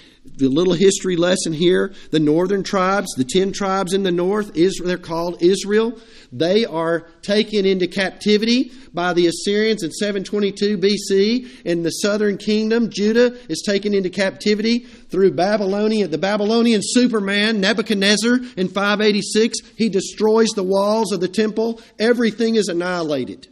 the 0.40 0.48
little 0.48 0.74
history 0.74 1.16
lesson 1.16 1.52
here 1.52 1.92
the 2.10 2.20
northern 2.20 2.62
tribes, 2.62 3.12
the 3.16 3.24
10 3.24 3.52
tribes 3.52 3.92
in 3.92 4.02
the 4.02 4.10
north, 4.10 4.56
Israel, 4.56 4.88
they're 4.88 4.98
called 4.98 5.42
Israel. 5.42 5.98
They 6.32 6.64
are 6.64 7.00
taken 7.22 7.66
into 7.66 7.86
captivity 7.86 8.72
by 8.94 9.12
the 9.12 9.26
Assyrians 9.26 9.82
in 9.82 9.90
722 9.90 10.78
BC. 10.78 11.64
In 11.64 11.82
the 11.82 11.90
southern 11.90 12.38
kingdom, 12.38 12.90
Judah 12.90 13.36
is 13.50 13.62
taken 13.66 13.94
into 13.94 14.10
captivity 14.10 14.80
through 15.10 15.32
Babylonia. 15.32 16.08
The 16.08 16.18
Babylonian 16.18 16.80
Superman, 16.82 17.60
Nebuchadnezzar, 17.60 18.38
in 18.56 18.68
586, 18.68 19.58
he 19.76 19.88
destroys 19.88 20.50
the 20.50 20.64
walls 20.64 21.12
of 21.12 21.20
the 21.20 21.28
temple. 21.28 21.80
Everything 21.98 22.56
is 22.56 22.68
annihilated. 22.68 23.48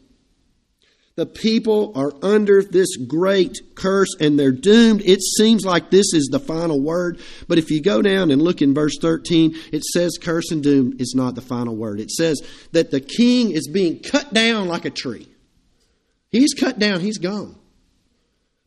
The 1.19 1.27
people 1.27 1.91
are 1.97 2.13
under 2.23 2.63
this 2.63 2.97
great 2.97 3.59
curse 3.75 4.15
and 4.21 4.39
they're 4.39 4.53
doomed. 4.53 5.03
It 5.05 5.21
seems 5.21 5.65
like 5.65 5.91
this 5.91 6.15
is 6.15 6.29
the 6.31 6.39
final 6.39 6.81
word. 6.81 7.19
But 7.49 7.59
if 7.59 7.73
you 7.73 7.83
go 7.83 8.03
down 8.03 8.31
and 8.31 8.41
look 8.41 8.63
in 8.63 8.73
verse 8.73 8.97
13, 9.03 9.53
it 9.73 9.83
says 9.83 10.17
curse 10.17 10.53
and 10.53 10.63
doom 10.63 10.95
is 11.01 11.15
not 11.17 11.35
the 11.35 11.41
final 11.41 11.75
word. 11.75 11.99
It 11.99 12.13
says 12.13 12.41
that 12.71 12.93
the 12.93 13.01
king 13.01 13.51
is 13.51 13.67
being 13.67 13.99
cut 13.99 14.33
down 14.33 14.69
like 14.69 14.85
a 14.85 14.91
tree. 14.91 15.27
He's 16.31 16.55
cut 16.55 16.79
down, 16.79 17.01
he's 17.01 17.19
gone. 17.19 17.57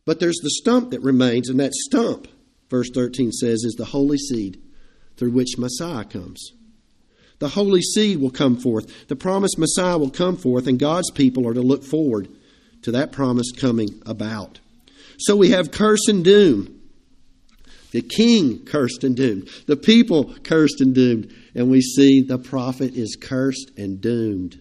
But 0.04 0.20
there's 0.20 0.40
the 0.42 0.50
stump 0.50 0.90
that 0.90 1.00
remains, 1.00 1.48
and 1.48 1.58
that 1.58 1.72
stump, 1.72 2.28
verse 2.68 2.90
13 2.92 3.32
says, 3.32 3.64
is 3.64 3.76
the 3.78 3.86
holy 3.86 4.18
seed 4.18 4.60
through 5.16 5.30
which 5.30 5.56
Messiah 5.56 6.04
comes. 6.04 6.52
The 7.38 7.48
holy 7.48 7.80
seed 7.80 8.20
will 8.20 8.30
come 8.30 8.58
forth. 8.58 9.08
The 9.08 9.16
promised 9.16 9.58
Messiah 9.58 9.96
will 9.96 10.10
come 10.10 10.36
forth, 10.36 10.66
and 10.66 10.78
God's 10.78 11.10
people 11.12 11.48
are 11.48 11.54
to 11.54 11.62
look 11.62 11.82
forward 11.82 12.28
to 12.82 12.92
that 12.92 13.12
promise 13.12 13.52
coming 13.52 14.02
about. 14.06 14.60
So 15.18 15.36
we 15.36 15.50
have 15.50 15.70
curse 15.70 16.08
and 16.08 16.24
doom. 16.24 16.80
The 17.92 18.02
king 18.02 18.64
cursed 18.64 19.04
and 19.04 19.14
doomed. 19.14 19.48
The 19.66 19.76
people 19.76 20.34
cursed 20.42 20.80
and 20.80 20.94
doomed. 20.94 21.32
And 21.54 21.70
we 21.70 21.80
see 21.80 22.22
the 22.22 22.38
prophet 22.38 22.94
is 22.94 23.16
cursed 23.20 23.70
and 23.76 24.00
doomed. 24.00 24.58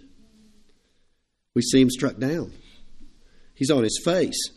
We 1.56 1.62
see 1.62 1.82
him 1.82 1.90
struck 1.90 2.18
down. 2.18 2.52
He's 3.56 3.72
on 3.72 3.84
his 3.84 4.02
face. 4.04 4.50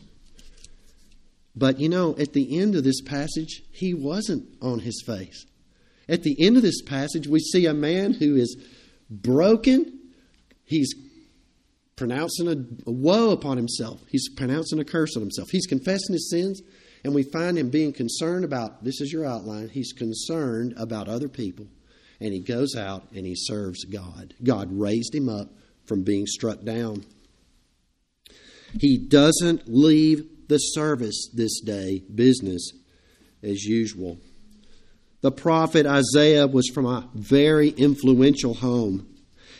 But 1.55 1.79
you 1.79 1.89
know, 1.89 2.15
at 2.17 2.33
the 2.33 2.59
end 2.59 2.75
of 2.75 2.83
this 2.83 3.01
passage, 3.01 3.61
he 3.71 3.93
wasn't 3.93 4.45
on 4.61 4.79
his 4.79 5.01
face. 5.05 5.45
At 6.07 6.23
the 6.23 6.35
end 6.39 6.57
of 6.57 6.63
this 6.63 6.81
passage, 6.81 7.27
we 7.27 7.39
see 7.39 7.65
a 7.65 7.73
man 7.73 8.13
who 8.13 8.35
is 8.35 8.57
broken. 9.09 9.99
He's 10.65 10.93
pronouncing 11.95 12.47
a, 12.47 12.89
a 12.89 12.91
woe 12.91 13.31
upon 13.31 13.57
himself. 13.57 14.01
He's 14.09 14.29
pronouncing 14.29 14.79
a 14.79 14.85
curse 14.85 15.15
on 15.15 15.21
himself. 15.21 15.49
He's 15.51 15.65
confessing 15.65 16.13
his 16.13 16.29
sins, 16.29 16.61
and 17.03 17.13
we 17.13 17.23
find 17.23 17.57
him 17.57 17.69
being 17.69 17.93
concerned 17.93 18.43
about 18.43 18.83
this 18.83 18.99
is 19.01 19.13
your 19.13 19.25
outline. 19.25 19.69
He's 19.69 19.93
concerned 19.93 20.73
about 20.77 21.07
other 21.07 21.29
people, 21.29 21.67
and 22.19 22.33
he 22.33 22.39
goes 22.41 22.75
out 22.75 23.11
and 23.13 23.25
he 23.25 23.35
serves 23.35 23.85
God. 23.85 24.33
God 24.43 24.69
raised 24.71 25.15
him 25.15 25.29
up 25.29 25.49
from 25.85 26.03
being 26.03 26.25
struck 26.25 26.63
down. 26.63 27.05
He 28.79 28.97
doesn't 28.97 29.67
leave 29.67 30.47
the 30.47 30.57
service 30.57 31.29
this 31.33 31.61
day, 31.61 32.03
business 32.13 32.71
as 33.41 33.63
usual. 33.63 34.17
The 35.21 35.31
prophet 35.31 35.85
Isaiah 35.85 36.45
was 36.45 36.69
from 36.73 36.85
a 36.85 37.09
very 37.13 37.69
influential 37.69 38.55
home. 38.55 39.07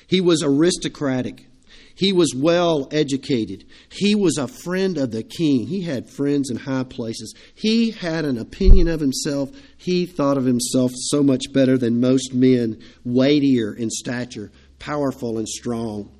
He 0.07 0.21
was 0.21 0.43
aristocratic. 0.43 1.47
He 1.95 2.11
was 2.11 2.35
well 2.35 2.89
educated. 2.91 3.65
He 3.89 4.15
was 4.15 4.37
a 4.37 4.49
friend 4.49 4.97
of 4.97 5.11
the 5.11 5.23
king. 5.23 5.67
He 5.67 5.83
had 5.83 6.09
friends 6.09 6.49
in 6.49 6.57
high 6.57 6.83
places. 6.83 7.33
He 7.55 7.91
had 7.91 8.25
an 8.25 8.37
opinion 8.37 8.89
of 8.89 8.99
himself. 8.99 9.49
He 9.77 10.05
thought 10.05 10.37
of 10.37 10.43
himself 10.43 10.91
so 10.93 11.23
much 11.23 11.53
better 11.53 11.77
than 11.77 12.01
most 12.01 12.33
men, 12.33 12.81
weightier 13.05 13.73
in 13.73 13.89
stature, 13.89 14.51
powerful 14.77 15.37
and 15.37 15.47
strong. 15.47 16.11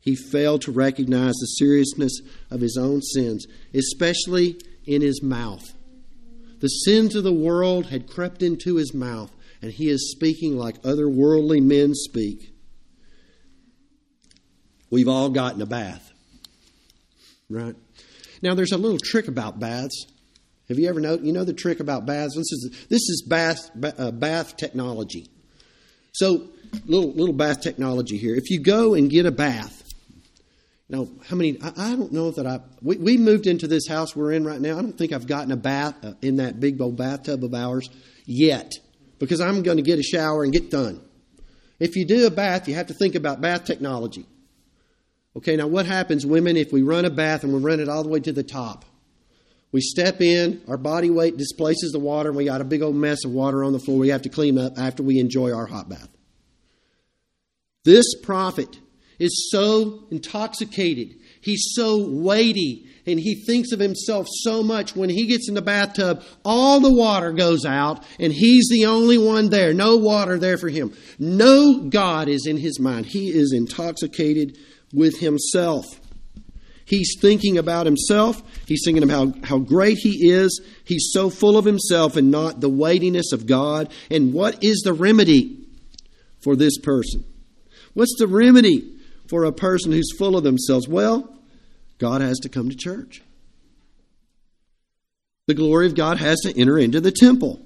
He 0.00 0.16
failed 0.16 0.62
to 0.62 0.72
recognize 0.72 1.34
the 1.34 1.46
seriousness 1.46 2.20
of 2.50 2.60
his 2.60 2.76
own 2.76 3.00
sins, 3.00 3.46
especially 3.72 4.60
in 4.84 5.00
his 5.00 5.22
mouth. 5.22 5.74
The 6.60 6.68
sins 6.68 7.14
of 7.14 7.22
the 7.22 7.32
world 7.32 7.86
had 7.86 8.08
crept 8.08 8.42
into 8.42 8.76
his 8.76 8.92
mouth, 8.92 9.30
and 9.62 9.70
he 9.70 9.88
is 9.88 10.10
speaking 10.10 10.56
like 10.56 10.76
other 10.84 11.08
worldly 11.08 11.60
men 11.60 11.94
speak. 11.94 12.52
We've 14.90 15.08
all 15.08 15.30
gotten 15.30 15.60
a 15.60 15.66
bath, 15.66 16.10
right? 17.50 17.74
Now, 18.42 18.54
there's 18.54 18.72
a 18.72 18.78
little 18.78 18.98
trick 18.98 19.28
about 19.28 19.58
baths. 19.58 20.06
Have 20.68 20.78
you 20.78 20.88
ever 20.88 21.00
know? 21.00 21.14
You 21.14 21.32
know 21.32 21.44
the 21.44 21.54
trick 21.54 21.80
about 21.80 22.06
baths. 22.06 22.34
This 22.36 22.52
is 22.52 22.86
this 22.88 23.00
is 23.00 23.24
bath 23.26 23.70
uh, 23.98 24.10
bath 24.10 24.56
technology. 24.56 25.28
So, 26.12 26.48
little 26.86 27.12
little 27.12 27.34
bath 27.34 27.62
technology 27.62 28.18
here. 28.18 28.34
If 28.34 28.50
you 28.50 28.60
go 28.60 28.94
and 28.94 29.10
get 29.10 29.24
a 29.24 29.30
bath, 29.30 29.82
now 30.88 31.08
how 31.26 31.36
many? 31.36 31.60
I, 31.62 31.72
I 31.76 31.96
don't 31.96 32.12
know 32.12 32.30
that 32.32 32.46
I. 32.46 32.60
We, 32.82 32.96
we, 32.96 33.16
moved 33.16 33.46
into 33.46 33.66
this 33.66 33.86
house 33.88 34.14
we're 34.14 34.32
in 34.32 34.44
right 34.44 34.60
now. 34.60 34.78
I 34.78 34.82
don't 34.82 34.96
think 34.96 35.12
I've 35.12 35.26
gotten 35.26 35.52
a 35.52 35.56
bath 35.56 35.94
uh, 36.04 36.12
in 36.20 36.36
that 36.36 36.60
big 36.60 36.80
old 36.80 36.96
bathtub 36.96 37.44
of 37.44 37.54
ours 37.54 37.88
yet, 38.26 38.72
because 39.18 39.40
I'm 39.40 39.62
going 39.62 39.78
to 39.78 39.82
get 39.82 39.98
a 39.98 40.02
shower 40.02 40.44
and 40.44 40.52
get 40.52 40.70
done. 40.70 41.00
If 41.80 41.96
you 41.96 42.06
do 42.06 42.26
a 42.26 42.30
bath, 42.30 42.68
you 42.68 42.74
have 42.74 42.88
to 42.88 42.94
think 42.94 43.14
about 43.14 43.40
bath 43.40 43.64
technology. 43.64 44.26
Okay, 45.38 45.54
now 45.54 45.68
what 45.68 45.86
happens, 45.86 46.26
women, 46.26 46.56
if 46.56 46.72
we 46.72 46.82
run 46.82 47.04
a 47.04 47.10
bath 47.10 47.44
and 47.44 47.54
we 47.54 47.60
run 47.60 47.78
it 47.78 47.88
all 47.88 48.02
the 48.02 48.08
way 48.08 48.18
to 48.18 48.32
the 48.32 48.42
top? 48.42 48.84
We 49.70 49.80
step 49.80 50.20
in, 50.20 50.60
our 50.66 50.76
body 50.76 51.10
weight 51.10 51.36
displaces 51.36 51.92
the 51.92 52.00
water, 52.00 52.30
and 52.30 52.36
we 52.36 52.46
got 52.46 52.60
a 52.60 52.64
big 52.64 52.82
old 52.82 52.96
mess 52.96 53.24
of 53.24 53.30
water 53.30 53.62
on 53.62 53.72
the 53.72 53.78
floor 53.78 53.98
we 53.98 54.08
have 54.08 54.22
to 54.22 54.28
clean 54.28 54.58
up 54.58 54.76
after 54.76 55.04
we 55.04 55.20
enjoy 55.20 55.52
our 55.52 55.66
hot 55.66 55.88
bath. 55.88 56.08
This 57.84 58.20
prophet 58.20 58.80
is 59.20 59.48
so 59.52 60.08
intoxicated, 60.10 61.14
he's 61.40 61.68
so 61.70 62.04
weighty, 62.04 62.88
and 63.06 63.20
he 63.20 63.44
thinks 63.46 63.70
of 63.70 63.78
himself 63.78 64.26
so 64.28 64.64
much 64.64 64.96
when 64.96 65.08
he 65.08 65.26
gets 65.26 65.48
in 65.48 65.54
the 65.54 65.62
bathtub, 65.62 66.24
all 66.44 66.80
the 66.80 66.92
water 66.92 67.30
goes 67.30 67.64
out, 67.64 68.02
and 68.18 68.32
he's 68.32 68.68
the 68.70 68.86
only 68.86 69.18
one 69.18 69.50
there. 69.50 69.72
No 69.72 69.98
water 69.98 70.36
there 70.36 70.58
for 70.58 70.68
him. 70.68 70.92
No 71.20 71.88
God 71.88 72.28
is 72.28 72.44
in 72.44 72.56
his 72.56 72.80
mind. 72.80 73.06
He 73.06 73.28
is 73.28 73.52
intoxicated 73.52 74.58
with 74.92 75.18
himself. 75.18 75.86
He's 76.84 77.16
thinking 77.20 77.58
about 77.58 77.84
himself. 77.84 78.42
He's 78.66 78.80
thinking 78.84 79.02
about 79.02 79.40
how, 79.40 79.46
how 79.46 79.58
great 79.58 79.98
he 79.98 80.30
is. 80.30 80.62
He's 80.84 81.10
so 81.12 81.28
full 81.28 81.58
of 81.58 81.66
himself 81.66 82.16
and 82.16 82.30
not 82.30 82.60
the 82.60 82.70
weightiness 82.70 83.32
of 83.32 83.46
God. 83.46 83.92
And 84.10 84.32
what 84.32 84.64
is 84.64 84.80
the 84.84 84.94
remedy 84.94 85.66
for 86.40 86.56
this 86.56 86.78
person? 86.78 87.24
What's 87.92 88.16
the 88.18 88.26
remedy 88.26 88.96
for 89.28 89.44
a 89.44 89.52
person 89.52 89.92
who's 89.92 90.16
full 90.16 90.36
of 90.36 90.44
themselves? 90.44 90.88
Well, 90.88 91.36
God 91.98 92.22
has 92.22 92.38
to 92.40 92.48
come 92.48 92.70
to 92.70 92.76
church. 92.76 93.22
The 95.46 95.54
glory 95.54 95.86
of 95.86 95.94
God 95.94 96.18
has 96.18 96.38
to 96.40 96.58
enter 96.58 96.78
into 96.78 97.00
the 97.00 97.12
temple. 97.12 97.60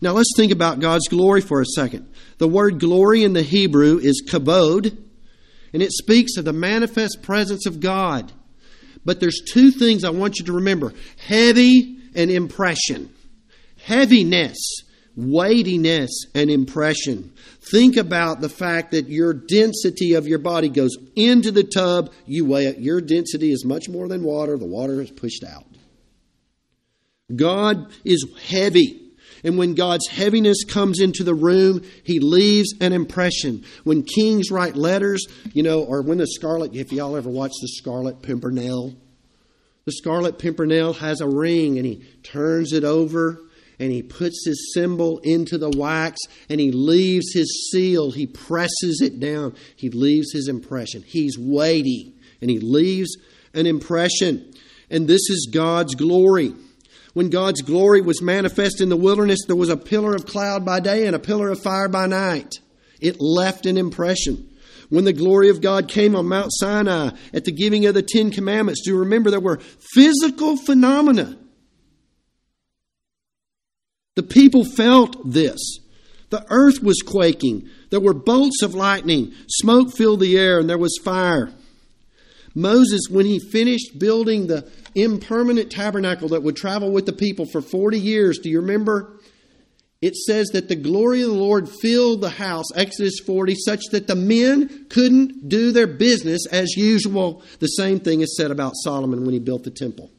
Now 0.00 0.12
let's 0.12 0.32
think 0.36 0.50
about 0.50 0.80
God's 0.80 1.08
glory 1.08 1.40
for 1.42 1.60
a 1.60 1.66
second. 1.66 2.10
The 2.38 2.48
word 2.48 2.80
glory 2.80 3.22
in 3.22 3.34
the 3.34 3.42
Hebrew 3.42 3.98
is 3.98 4.22
kabod, 4.26 4.96
and 5.72 5.82
it 5.82 5.92
speaks 5.92 6.36
of 6.36 6.44
the 6.44 6.52
manifest 6.52 7.22
presence 7.22 7.66
of 7.66 7.80
God. 7.80 8.32
But 9.04 9.20
there's 9.20 9.40
two 9.52 9.70
things 9.70 10.04
I 10.04 10.10
want 10.10 10.38
you 10.38 10.46
to 10.46 10.52
remember 10.52 10.92
heavy 11.26 11.98
and 12.14 12.30
impression. 12.30 13.12
Heaviness, 13.84 14.58
weightiness, 15.16 16.26
and 16.34 16.50
impression. 16.50 17.32
Think 17.70 17.96
about 17.96 18.40
the 18.40 18.48
fact 18.48 18.92
that 18.92 19.08
your 19.08 19.34
density 19.34 20.14
of 20.14 20.28
your 20.28 20.38
body 20.38 20.68
goes 20.68 20.96
into 21.16 21.50
the 21.50 21.64
tub, 21.64 22.12
you 22.26 22.44
weigh 22.44 22.66
it. 22.66 22.78
Your 22.78 23.00
density 23.00 23.50
is 23.50 23.64
much 23.64 23.88
more 23.88 24.08
than 24.08 24.22
water, 24.22 24.56
the 24.56 24.66
water 24.66 25.00
is 25.00 25.10
pushed 25.10 25.42
out. 25.44 25.66
God 27.34 27.92
is 28.04 28.26
heavy. 28.46 29.01
And 29.44 29.58
when 29.58 29.74
God's 29.74 30.06
heaviness 30.08 30.64
comes 30.64 31.00
into 31.00 31.24
the 31.24 31.34
room, 31.34 31.82
he 32.04 32.20
leaves 32.20 32.74
an 32.80 32.92
impression. 32.92 33.64
When 33.84 34.04
kings 34.04 34.50
write 34.50 34.76
letters, 34.76 35.24
you 35.52 35.62
know, 35.62 35.82
or 35.82 36.02
when 36.02 36.18
the 36.18 36.26
Scarlet, 36.26 36.74
if 36.74 36.92
y'all 36.92 37.16
ever 37.16 37.28
watched 37.28 37.58
the 37.60 37.68
Scarlet 37.68 38.22
Pimpernel, 38.22 38.94
the 39.84 39.92
Scarlet 39.92 40.38
Pimpernel 40.38 40.92
has 40.94 41.20
a 41.20 41.28
ring 41.28 41.76
and 41.76 41.84
he 41.84 42.04
turns 42.22 42.72
it 42.72 42.84
over 42.84 43.40
and 43.80 43.90
he 43.90 44.02
puts 44.02 44.46
his 44.46 44.72
symbol 44.74 45.18
into 45.24 45.58
the 45.58 45.70
wax 45.70 46.20
and 46.48 46.60
he 46.60 46.70
leaves 46.70 47.32
his 47.32 47.70
seal. 47.72 48.12
He 48.12 48.28
presses 48.28 49.00
it 49.02 49.18
down. 49.18 49.56
He 49.74 49.90
leaves 49.90 50.32
his 50.32 50.46
impression. 50.46 51.02
He's 51.04 51.36
weighty 51.36 52.14
and 52.40 52.48
he 52.48 52.60
leaves 52.60 53.16
an 53.54 53.66
impression. 53.66 54.54
And 54.88 55.08
this 55.08 55.28
is 55.28 55.48
God's 55.52 55.96
glory. 55.96 56.54
When 57.12 57.28
God's 57.28 57.60
glory 57.60 58.00
was 58.00 58.22
manifest 58.22 58.80
in 58.80 58.88
the 58.88 58.96
wilderness, 58.96 59.40
there 59.46 59.56
was 59.56 59.68
a 59.68 59.76
pillar 59.76 60.14
of 60.14 60.26
cloud 60.26 60.64
by 60.64 60.80
day 60.80 61.06
and 61.06 61.14
a 61.14 61.18
pillar 61.18 61.50
of 61.50 61.62
fire 61.62 61.88
by 61.88 62.06
night. 62.06 62.54
It 63.00 63.20
left 63.20 63.66
an 63.66 63.76
impression. 63.76 64.48
When 64.88 65.04
the 65.04 65.12
glory 65.12 65.48
of 65.48 65.60
God 65.60 65.88
came 65.88 66.14
on 66.14 66.26
Mount 66.26 66.50
Sinai 66.52 67.10
at 67.32 67.44
the 67.44 67.52
giving 67.52 67.86
of 67.86 67.94
the 67.94 68.02
Ten 68.02 68.30
Commandments, 68.30 68.82
do 68.84 68.90
you 68.90 68.98
remember 68.98 69.30
there 69.30 69.40
were 69.40 69.60
physical 69.94 70.56
phenomena? 70.56 71.38
The 74.14 74.22
people 74.22 74.64
felt 74.64 75.16
this. 75.30 75.58
The 76.30 76.44
earth 76.50 76.82
was 76.82 77.00
quaking. 77.02 77.68
There 77.90 78.00
were 78.00 78.14
bolts 78.14 78.62
of 78.62 78.74
lightning. 78.74 79.32
Smoke 79.48 79.94
filled 79.94 80.20
the 80.20 80.38
air, 80.38 80.58
and 80.58 80.68
there 80.68 80.78
was 80.78 80.98
fire. 81.02 81.52
Moses, 82.54 83.02
when 83.10 83.26
he 83.26 83.38
finished 83.38 83.98
building 83.98 84.46
the 84.46 84.70
impermanent 84.94 85.70
tabernacle 85.70 86.28
that 86.30 86.42
would 86.42 86.56
travel 86.56 86.90
with 86.90 87.06
the 87.06 87.12
people 87.12 87.46
for 87.46 87.60
40 87.62 87.98
years. 87.98 88.38
Do 88.38 88.50
you 88.50 88.60
remember? 88.60 89.18
It 90.02 90.16
says 90.16 90.48
that 90.48 90.68
the 90.68 90.74
glory 90.74 91.22
of 91.22 91.28
the 91.28 91.36
Lord 91.36 91.68
filled 91.68 92.20
the 92.20 92.30
house, 92.30 92.66
Exodus 92.74 93.20
40, 93.24 93.54
such 93.54 93.82
that 93.92 94.08
the 94.08 94.16
men 94.16 94.86
couldn't 94.90 95.48
do 95.48 95.70
their 95.70 95.86
business 95.86 96.44
as 96.50 96.76
usual. 96.76 97.42
The 97.60 97.68
same 97.68 98.00
thing 98.00 98.20
is 98.20 98.36
said 98.36 98.50
about 98.50 98.72
Solomon 98.82 99.24
when 99.24 99.32
he 99.32 99.38
built 99.38 99.62
the 99.62 99.70
temple. 99.70 100.10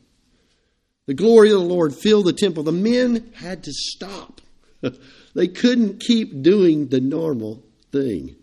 The 1.05 1.13
glory 1.13 1.51
of 1.51 1.59
the 1.59 1.65
Lord 1.65 1.93
filled 1.93 2.27
the 2.27 2.33
temple. 2.33 2.63
The 2.63 2.71
men 2.71 3.33
had 3.35 3.65
to 3.65 3.73
stop. 3.73 4.39
they 5.35 5.49
couldn't 5.49 5.99
keep 5.99 6.41
doing 6.41 6.87
the 6.87 7.01
normal 7.01 7.61
thing. 7.91 8.37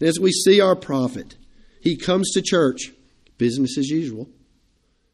And 0.00 0.08
as 0.08 0.18
we 0.18 0.32
see 0.32 0.60
our 0.60 0.74
prophet, 0.74 1.36
he 1.80 1.96
comes 1.96 2.32
to 2.32 2.42
church, 2.42 2.92
business 3.38 3.78
as 3.78 3.88
usual. 3.88 4.28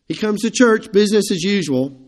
He 0.07 0.15
comes 0.15 0.43
to 0.43 0.51
church, 0.51 0.93
business 0.93 1.31
as 1.31 1.43
usual. 1.43 2.01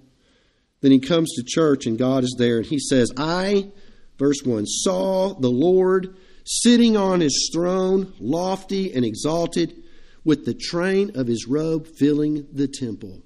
Then 0.80 0.92
he 0.92 1.00
comes 1.00 1.32
to 1.34 1.44
church 1.46 1.86
and 1.86 1.98
God 1.98 2.24
is 2.24 2.36
there 2.38 2.58
and 2.58 2.66
he 2.66 2.78
says, 2.78 3.10
I, 3.16 3.70
verse 4.18 4.42
1, 4.44 4.66
saw 4.66 5.34
the 5.34 5.50
Lord 5.50 6.16
sitting 6.44 6.96
on 6.96 7.20
his 7.20 7.50
throne, 7.52 8.12
lofty 8.20 8.92
and 8.94 9.04
exalted, 9.04 9.82
with 10.24 10.44
the 10.44 10.54
train 10.54 11.12
of 11.14 11.26
his 11.26 11.46
robe 11.46 11.86
filling 11.86 12.46
the 12.52 12.68
temple. 12.68 13.22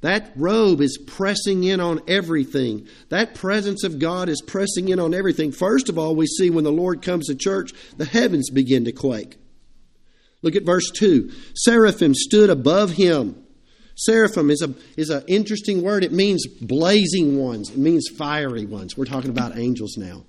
That 0.00 0.32
robe 0.34 0.80
is 0.80 0.98
pressing 0.98 1.64
in 1.64 1.78
on 1.78 2.00
everything. 2.08 2.88
That 3.10 3.34
presence 3.34 3.84
of 3.84 3.98
God 3.98 4.28
is 4.28 4.42
pressing 4.46 4.88
in 4.88 4.98
on 4.98 5.12
everything. 5.14 5.52
First 5.52 5.88
of 5.88 5.98
all, 5.98 6.16
we 6.16 6.26
see 6.26 6.50
when 6.50 6.64
the 6.64 6.72
Lord 6.72 7.02
comes 7.02 7.26
to 7.26 7.34
church, 7.34 7.72
the 7.96 8.06
heavens 8.06 8.50
begin 8.50 8.84
to 8.86 8.92
quake. 8.92 9.36
Look 10.42 10.56
at 10.56 10.64
verse 10.64 10.90
2. 10.90 11.30
Seraphim 11.54 12.14
stood 12.14 12.48
above 12.48 12.92
him. 12.92 13.44
Seraphim 14.00 14.50
is 14.50 14.62
a 14.62 14.74
is 14.96 15.10
an 15.10 15.24
interesting 15.26 15.82
word. 15.82 16.04
It 16.04 16.12
means 16.12 16.46
blazing 16.46 17.36
ones. 17.36 17.68
It 17.68 17.76
means 17.76 18.08
fiery 18.16 18.64
ones. 18.64 18.96
We're 18.96 19.04
talking 19.04 19.28
about 19.28 19.58
angels 19.58 19.98
now. 19.98 20.24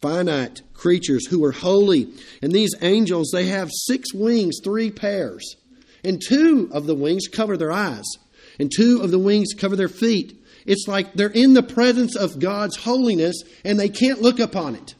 Finite 0.00 0.62
creatures 0.72 1.26
who 1.26 1.44
are 1.44 1.52
holy. 1.52 2.10
And 2.40 2.52
these 2.52 2.74
angels, 2.80 3.30
they 3.32 3.48
have 3.48 3.68
six 3.70 4.14
wings, 4.14 4.60
three 4.64 4.90
pairs. 4.90 5.56
And 6.04 6.22
two 6.26 6.70
of 6.72 6.86
the 6.86 6.94
wings 6.94 7.28
cover 7.28 7.58
their 7.58 7.72
eyes. 7.72 8.06
And 8.58 8.72
two 8.74 9.02
of 9.02 9.10
the 9.10 9.18
wings 9.18 9.48
cover 9.52 9.76
their 9.76 9.88
feet. 9.88 10.42
It's 10.64 10.88
like 10.88 11.12
they're 11.12 11.28
in 11.28 11.52
the 11.52 11.62
presence 11.62 12.16
of 12.16 12.38
God's 12.38 12.76
holiness 12.76 13.42
and 13.62 13.78
they 13.78 13.90
can't 13.90 14.22
look 14.22 14.40
upon 14.40 14.74
it. 14.74 14.94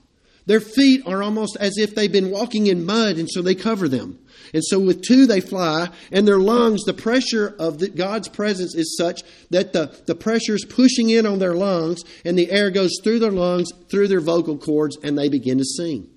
Their 0.44 0.60
feet 0.60 1.02
are 1.06 1.22
almost 1.22 1.56
as 1.58 1.78
if 1.78 1.94
they've 1.94 2.12
been 2.12 2.30
walking 2.30 2.68
in 2.68 2.86
mud, 2.86 3.16
and 3.16 3.28
so 3.28 3.42
they 3.42 3.56
cover 3.56 3.88
them. 3.88 4.20
And 4.56 4.64
so 4.64 4.80
with 4.80 5.02
two 5.02 5.26
they 5.26 5.42
fly, 5.42 5.90
and 6.10 6.26
their 6.26 6.38
lungs, 6.38 6.84
the 6.84 6.94
pressure 6.94 7.54
of 7.58 7.78
the, 7.78 7.90
God's 7.90 8.26
presence 8.26 8.74
is 8.74 8.96
such 8.96 9.20
that 9.50 9.74
the, 9.74 9.94
the 10.06 10.14
pressure 10.14 10.54
is 10.54 10.64
pushing 10.64 11.10
in 11.10 11.26
on 11.26 11.40
their 11.40 11.52
lungs, 11.52 12.00
and 12.24 12.38
the 12.38 12.50
air 12.50 12.70
goes 12.70 12.92
through 13.04 13.18
their 13.18 13.30
lungs, 13.30 13.68
through 13.90 14.08
their 14.08 14.22
vocal 14.22 14.56
cords, 14.56 14.96
and 15.02 15.18
they 15.18 15.28
begin 15.28 15.58
to 15.58 15.64
sing. 15.64 16.08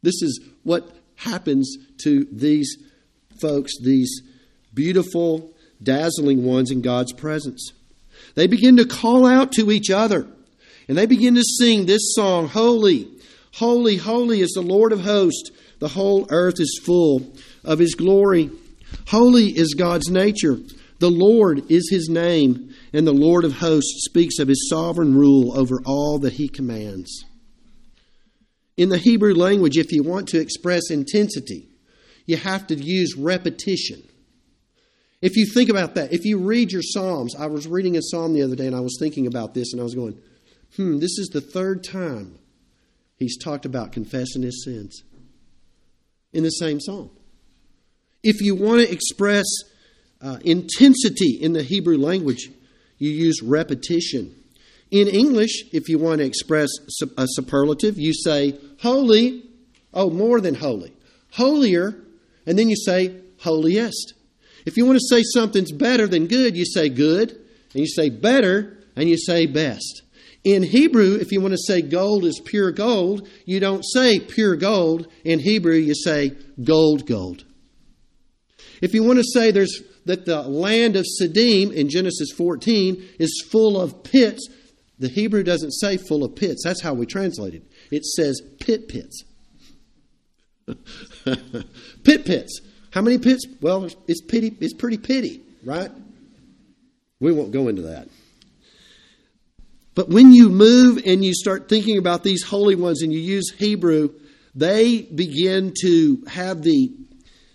This 0.00 0.22
is 0.22 0.40
what 0.62 0.90
happens 1.16 1.76
to 2.04 2.26
these 2.32 2.78
folks, 3.42 3.72
these 3.78 4.22
beautiful, 4.72 5.52
dazzling 5.82 6.42
ones 6.42 6.70
in 6.70 6.80
God's 6.80 7.12
presence. 7.12 7.74
They 8.36 8.46
begin 8.46 8.78
to 8.78 8.86
call 8.86 9.26
out 9.26 9.52
to 9.52 9.70
each 9.70 9.90
other, 9.90 10.26
and 10.88 10.96
they 10.96 11.04
begin 11.04 11.34
to 11.34 11.44
sing 11.44 11.84
this 11.84 12.14
song 12.14 12.48
Holy, 12.48 13.06
holy, 13.52 13.98
holy 13.98 14.40
is 14.40 14.52
the 14.52 14.62
Lord 14.62 14.92
of 14.92 15.02
hosts. 15.02 15.50
The 15.80 15.88
whole 15.88 16.26
earth 16.30 16.60
is 16.60 16.80
full 16.84 17.34
of 17.64 17.78
his 17.78 17.94
glory. 17.94 18.50
Holy 19.08 19.46
is 19.46 19.74
God's 19.74 20.10
nature. 20.10 20.58
The 21.00 21.10
Lord 21.10 21.70
is 21.70 21.88
his 21.90 22.10
name, 22.10 22.74
and 22.92 23.06
the 23.06 23.12
Lord 23.12 23.44
of 23.44 23.54
hosts 23.54 24.04
speaks 24.04 24.38
of 24.38 24.48
his 24.48 24.68
sovereign 24.68 25.16
rule 25.16 25.58
over 25.58 25.80
all 25.86 26.18
that 26.18 26.34
he 26.34 26.48
commands. 26.48 27.24
In 28.76 28.90
the 28.90 28.98
Hebrew 28.98 29.34
language, 29.34 29.78
if 29.78 29.90
you 29.90 30.02
want 30.02 30.28
to 30.28 30.40
express 30.40 30.90
intensity, 30.90 31.68
you 32.26 32.36
have 32.36 32.66
to 32.66 32.74
use 32.74 33.16
repetition. 33.16 34.02
If 35.22 35.36
you 35.36 35.46
think 35.46 35.70
about 35.70 35.94
that, 35.94 36.12
if 36.12 36.24
you 36.24 36.38
read 36.38 36.72
your 36.72 36.82
Psalms, 36.82 37.34
I 37.34 37.46
was 37.46 37.66
reading 37.66 37.96
a 37.96 38.02
Psalm 38.02 38.34
the 38.34 38.42
other 38.42 38.56
day 38.56 38.66
and 38.66 38.76
I 38.76 38.80
was 38.80 38.96
thinking 39.00 39.26
about 39.26 39.54
this 39.54 39.72
and 39.72 39.80
I 39.80 39.84
was 39.84 39.94
going, 39.94 40.18
hmm, 40.76 40.98
this 40.98 41.18
is 41.18 41.28
the 41.28 41.42
third 41.42 41.84
time 41.84 42.38
he's 43.16 43.36
talked 43.36 43.66
about 43.66 43.92
confessing 43.92 44.42
his 44.42 44.64
sins 44.64 45.02
in 46.32 46.42
the 46.42 46.50
same 46.50 46.80
psalm. 46.80 47.10
If 48.22 48.40
you 48.40 48.54
want 48.54 48.86
to 48.86 48.92
express 48.92 49.46
uh, 50.20 50.38
intensity 50.44 51.38
in 51.40 51.52
the 51.52 51.62
Hebrew 51.62 51.96
language, 51.96 52.50
you 52.98 53.10
use 53.10 53.42
repetition. 53.42 54.34
In 54.90 55.08
English, 55.08 55.64
if 55.72 55.88
you 55.88 55.98
want 55.98 56.18
to 56.18 56.26
express 56.26 56.68
a 57.16 57.26
superlative, 57.28 57.98
you 57.98 58.12
say 58.12 58.58
holy, 58.80 59.44
oh, 59.94 60.10
more 60.10 60.40
than 60.40 60.54
holy, 60.54 60.92
holier, 61.32 61.96
and 62.46 62.58
then 62.58 62.68
you 62.68 62.76
say 62.76 63.14
holiest. 63.38 64.14
If 64.66 64.76
you 64.76 64.84
want 64.84 64.98
to 64.98 65.06
say 65.08 65.22
something's 65.22 65.72
better 65.72 66.06
than 66.06 66.26
good, 66.26 66.56
you 66.56 66.66
say 66.66 66.88
good, 66.88 67.30
and 67.30 67.80
you 67.80 67.86
say 67.86 68.10
better, 68.10 68.78
and 68.96 69.08
you 69.08 69.16
say 69.16 69.46
best. 69.46 70.02
In 70.42 70.62
Hebrew, 70.62 71.16
if 71.16 71.32
you 71.32 71.40
want 71.40 71.52
to 71.52 71.58
say 71.58 71.82
gold 71.82 72.24
is 72.24 72.40
pure 72.42 72.72
gold, 72.72 73.28
you 73.44 73.60
don't 73.60 73.82
say 73.82 74.20
pure 74.20 74.56
gold. 74.56 75.06
In 75.24 75.38
Hebrew, 75.38 75.74
you 75.74 75.94
say 75.94 76.32
gold, 76.62 77.06
gold. 77.06 77.44
If 78.80 78.94
you 78.94 79.04
want 79.04 79.18
to 79.18 79.24
say 79.24 79.50
there's 79.50 79.82
that 80.06 80.24
the 80.24 80.42
land 80.42 80.96
of 80.96 81.04
Siddim 81.20 81.72
in 81.72 81.90
Genesis 81.90 82.32
14 82.32 83.06
is 83.18 83.46
full 83.50 83.80
of 83.80 84.02
pits, 84.02 84.48
the 84.98 85.08
Hebrew 85.08 85.42
doesn't 85.42 85.72
say 85.72 85.98
full 85.98 86.24
of 86.24 86.34
pits. 86.34 86.62
That's 86.64 86.82
how 86.82 86.94
we 86.94 87.06
translate 87.06 87.54
it. 87.54 87.62
It 87.90 88.04
says 88.04 88.40
pit 88.60 88.88
pits. 88.88 89.24
pit 92.04 92.24
pits. 92.24 92.60
How 92.92 93.02
many 93.02 93.18
pits? 93.18 93.44
Well, 93.60 93.88
it's 94.08 94.22
pity. 94.22 94.56
It's 94.60 94.74
pretty 94.74 94.98
pity, 94.98 95.42
right? 95.64 95.90
We 97.20 97.32
won't 97.32 97.52
go 97.52 97.68
into 97.68 97.82
that. 97.82 98.08
But 99.94 100.08
when 100.08 100.32
you 100.32 100.48
move 100.48 101.02
and 101.04 101.24
you 101.24 101.34
start 101.34 101.68
thinking 101.68 101.98
about 101.98 102.22
these 102.22 102.44
holy 102.44 102.76
ones 102.76 103.02
and 103.02 103.12
you 103.12 103.18
use 103.18 103.50
Hebrew, 103.58 104.10
they 104.54 105.02
begin 105.02 105.74
to 105.82 106.24
have 106.28 106.62
the 106.62 106.92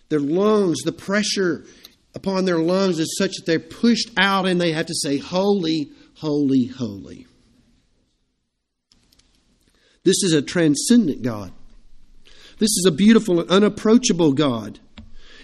their 0.09 0.19
lungs, 0.19 0.81
the 0.83 0.91
pressure 0.91 1.65
upon 2.13 2.45
their 2.45 2.59
lungs 2.59 2.99
is 2.99 3.17
such 3.17 3.31
that 3.35 3.45
they're 3.45 3.59
pushed 3.59 4.11
out 4.17 4.45
and 4.45 4.61
they 4.61 4.71
have 4.71 4.85
to 4.85 4.95
say, 4.95 5.17
Holy, 5.17 5.91
holy, 6.15 6.67
holy. 6.67 7.27
This 10.03 10.23
is 10.23 10.33
a 10.33 10.41
transcendent 10.41 11.23
God. 11.23 11.51
This 12.59 12.69
is 12.69 12.85
a 12.87 12.91
beautiful 12.91 13.39
and 13.39 13.49
unapproachable 13.49 14.33
God. 14.33 14.79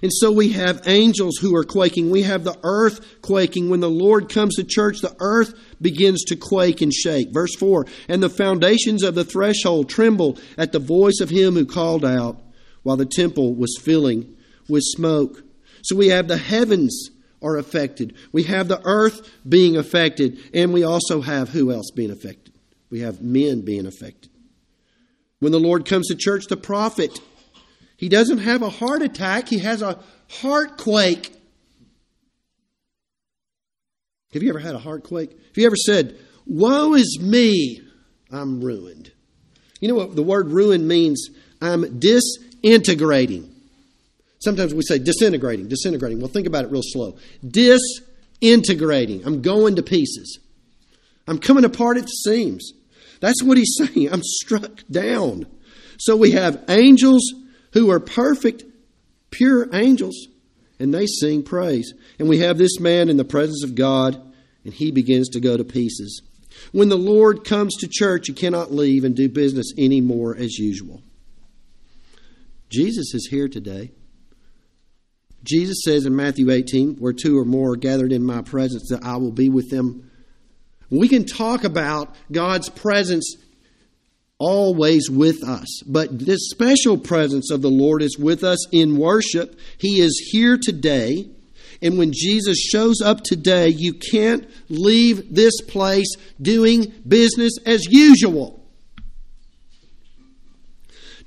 And 0.02 0.12
so 0.12 0.32
we 0.32 0.50
have 0.54 0.88
angels 0.88 1.38
who 1.38 1.56
are 1.56 1.64
quaking. 1.64 2.10
We 2.10 2.24
have 2.24 2.44
the 2.44 2.58
earth 2.64 3.22
quaking. 3.22 3.70
When 3.70 3.82
the 3.82 3.90
Lord 3.90 4.30
comes 4.30 4.56
to 4.56 4.64
church, 4.64 5.00
the 5.00 5.16
earth 5.20 5.54
begins 5.80 6.24
to 6.26 6.36
quake 6.36 6.82
and 6.82 6.94
shake. 6.94 7.32
Verse 7.32 7.56
4 7.56 7.86
And 8.08 8.24
the 8.24 8.30
foundations 8.30 9.04
of 9.04 9.14
the 9.14 9.24
threshold 9.24 9.90
tremble 9.90 10.40
at 10.58 10.72
the 10.72 10.80
voice 10.80 11.20
of 11.22 11.30
him 11.30 11.54
who 11.54 11.66
called 11.66 12.04
out 12.04 12.42
while 12.84 12.98
the 12.98 13.06
temple 13.06 13.54
was 13.54 13.78
filling 13.80 14.36
with 14.68 14.84
smoke. 14.84 15.44
So 15.84 15.96
we 15.96 16.08
have 16.08 16.28
the 16.28 16.38
heavens 16.38 17.12
are 17.42 17.58
affected. 17.58 18.16
We 18.32 18.44
have 18.44 18.68
the 18.68 18.82
earth 18.84 19.30
being 19.48 19.78
affected. 19.78 20.40
And 20.54 20.74
we 20.74 20.84
also 20.84 21.22
have 21.22 21.50
who 21.50 21.72
else 21.72 21.92
being 21.92 22.12
affected? 22.12 22.54
We 22.90 23.02
have 23.02 23.22
men 23.22 23.62
being 23.62 23.86
affected. 23.86 24.32
When 25.40 25.52
the 25.52 25.60
Lord 25.60 25.86
comes 25.86 26.08
to 26.08 26.16
church, 26.16 26.46
the 26.46 26.58
prophet 26.58 27.20
he 28.02 28.10
doesn't 28.10 28.40
have 28.40 28.64
a 28.64 28.70
heart 28.70 29.04
attack, 29.04 29.48
he 29.48 29.60
has 29.60 29.84
a 29.84 30.00
heart 30.28 30.80
quake. 30.80 31.32
Have 34.34 34.42
you 34.42 34.50
ever 34.50 34.58
had 34.58 34.74
a 34.74 34.80
heart 34.80 35.04
quake? 35.04 35.30
Have 35.30 35.58
you 35.58 35.68
ever 35.68 35.76
said, 35.76 36.18
Woe 36.48 36.96
is 36.96 37.20
me, 37.22 37.80
I'm 38.32 38.60
ruined? 38.60 39.12
You 39.80 39.88
know 39.88 39.94
what 39.94 40.16
the 40.16 40.24
word 40.24 40.50
ruin 40.50 40.88
means? 40.88 41.30
I'm 41.62 42.00
disintegrating. 42.00 43.54
Sometimes 44.40 44.74
we 44.74 44.82
say 44.82 44.98
disintegrating, 44.98 45.68
disintegrating. 45.68 46.20
Well, 46.20 46.28
think 46.28 46.48
about 46.48 46.66
it 46.66 46.72
real 46.72 46.82
slow. 46.84 47.18
Disintegrating. 47.48 49.24
I'm 49.28 49.44
going 49.44 49.76
to 49.76 49.84
pieces. 49.84 50.40
I'm 51.28 51.38
coming 51.38 51.66
apart 51.66 51.98
at 51.98 52.06
the 52.06 52.08
seams. 52.08 52.74
That's 53.20 53.44
what 53.44 53.60
he's 53.60 53.78
saying. 53.78 54.12
I'm 54.12 54.24
struck 54.24 54.82
down. 54.90 55.46
So 56.00 56.18
we 56.18 56.32
have 56.32 56.66
angels 56.68 57.22
who 57.74 57.90
are 57.92 58.00
perfect, 58.00 58.64
pure 59.30 59.68
angels, 59.74 60.28
and 60.80 60.94
they 60.94 61.06
sing 61.06 61.44
praise. 61.44 61.94
And 62.20 62.28
we 62.28 62.40
have 62.40 62.58
this 62.58 62.80
man 62.80 63.10
in 63.10 63.18
the 63.18 63.26
presence 63.26 63.64
of 63.64 63.76
God, 63.76 64.22
and 64.64 64.74
he 64.74 64.92
begins 64.92 65.30
to 65.30 65.40
go 65.40 65.58
to 65.58 65.64
pieces. 65.64 66.22
When 66.72 66.90
the 66.90 66.98
Lord 66.98 67.44
comes 67.46 67.76
to 67.78 67.88
church, 67.90 68.28
you 68.28 68.34
cannot 68.34 68.74
leave 68.74 69.04
and 69.04 69.16
do 69.16 69.30
business 69.30 69.74
anymore 69.78 70.36
as 70.36 70.58
usual. 70.58 71.02
Jesus 72.70 73.14
is 73.14 73.28
here 73.30 73.48
today. 73.48 73.92
Jesus 75.44 75.82
says 75.84 76.06
in 76.06 76.16
Matthew 76.16 76.52
18, 76.52 76.96
where 76.96 77.14
two 77.14 77.38
or 77.38 77.46
more 77.46 77.72
are 77.72 77.78
gathered 77.78 78.12
in 78.12 78.24
my 78.24 78.42
presence, 78.42 78.90
that 78.90 79.04
I 79.04 79.18
will 79.18 79.32
be 79.32 79.50
with 79.50 79.70
them. 79.70 80.10
We 80.90 81.08
can 81.08 81.26
talk 81.26 81.64
about 81.64 82.16
God's 82.32 82.70
presence 82.70 83.36
always 84.42 85.08
with 85.08 85.44
us. 85.44 85.84
But 85.86 86.18
this 86.18 86.50
special 86.50 86.98
presence 86.98 87.52
of 87.52 87.62
the 87.62 87.70
Lord 87.70 88.02
is 88.02 88.18
with 88.18 88.44
us 88.44 88.68
in 88.72 88.98
worship. 88.98 89.58
He 89.78 90.02
is 90.02 90.30
here 90.32 90.58
today. 90.58 91.30
And 91.80 92.00
when 92.00 92.12
Jesus 92.12 92.58
shows 92.60 93.02
up 93.02 93.22
today, 93.22 93.70
you 93.70 93.94
can't 93.94 94.50
leave 94.68 95.34
this 95.34 95.62
place 95.62 96.12
doing 96.42 96.92
business 97.08 97.54
as 97.68 97.86
usual. 97.86 98.60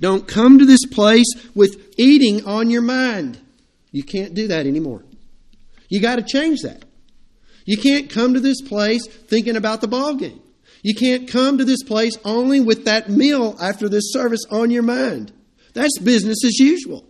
Don't 0.00 0.26
come 0.26 0.58
to 0.58 0.66
this 0.66 0.84
place 0.84 1.32
with 1.54 1.94
eating 1.96 2.44
on 2.44 2.68
your 2.68 2.82
mind. 2.82 3.38
You 3.92 4.02
can't 4.02 4.34
do 4.34 4.48
that 4.48 4.66
anymore. 4.66 5.04
You 5.88 6.00
got 6.00 6.16
to 6.16 6.22
change 6.22 6.62
that. 6.62 6.84
You 7.64 7.76
can't 7.76 8.10
come 8.10 8.34
to 8.34 8.40
this 8.40 8.60
place 8.60 9.06
thinking 9.06 9.56
about 9.56 9.80
the 9.80 9.88
ball 9.88 10.16
game. 10.16 10.40
You 10.84 10.94
can't 10.94 11.26
come 11.26 11.56
to 11.56 11.64
this 11.64 11.82
place 11.82 12.12
only 12.26 12.60
with 12.60 12.84
that 12.84 13.08
meal 13.08 13.56
after 13.58 13.88
this 13.88 14.12
service 14.12 14.42
on 14.50 14.70
your 14.70 14.82
mind. 14.82 15.32
That's 15.72 15.98
business 15.98 16.44
as 16.44 16.58
usual. 16.58 17.08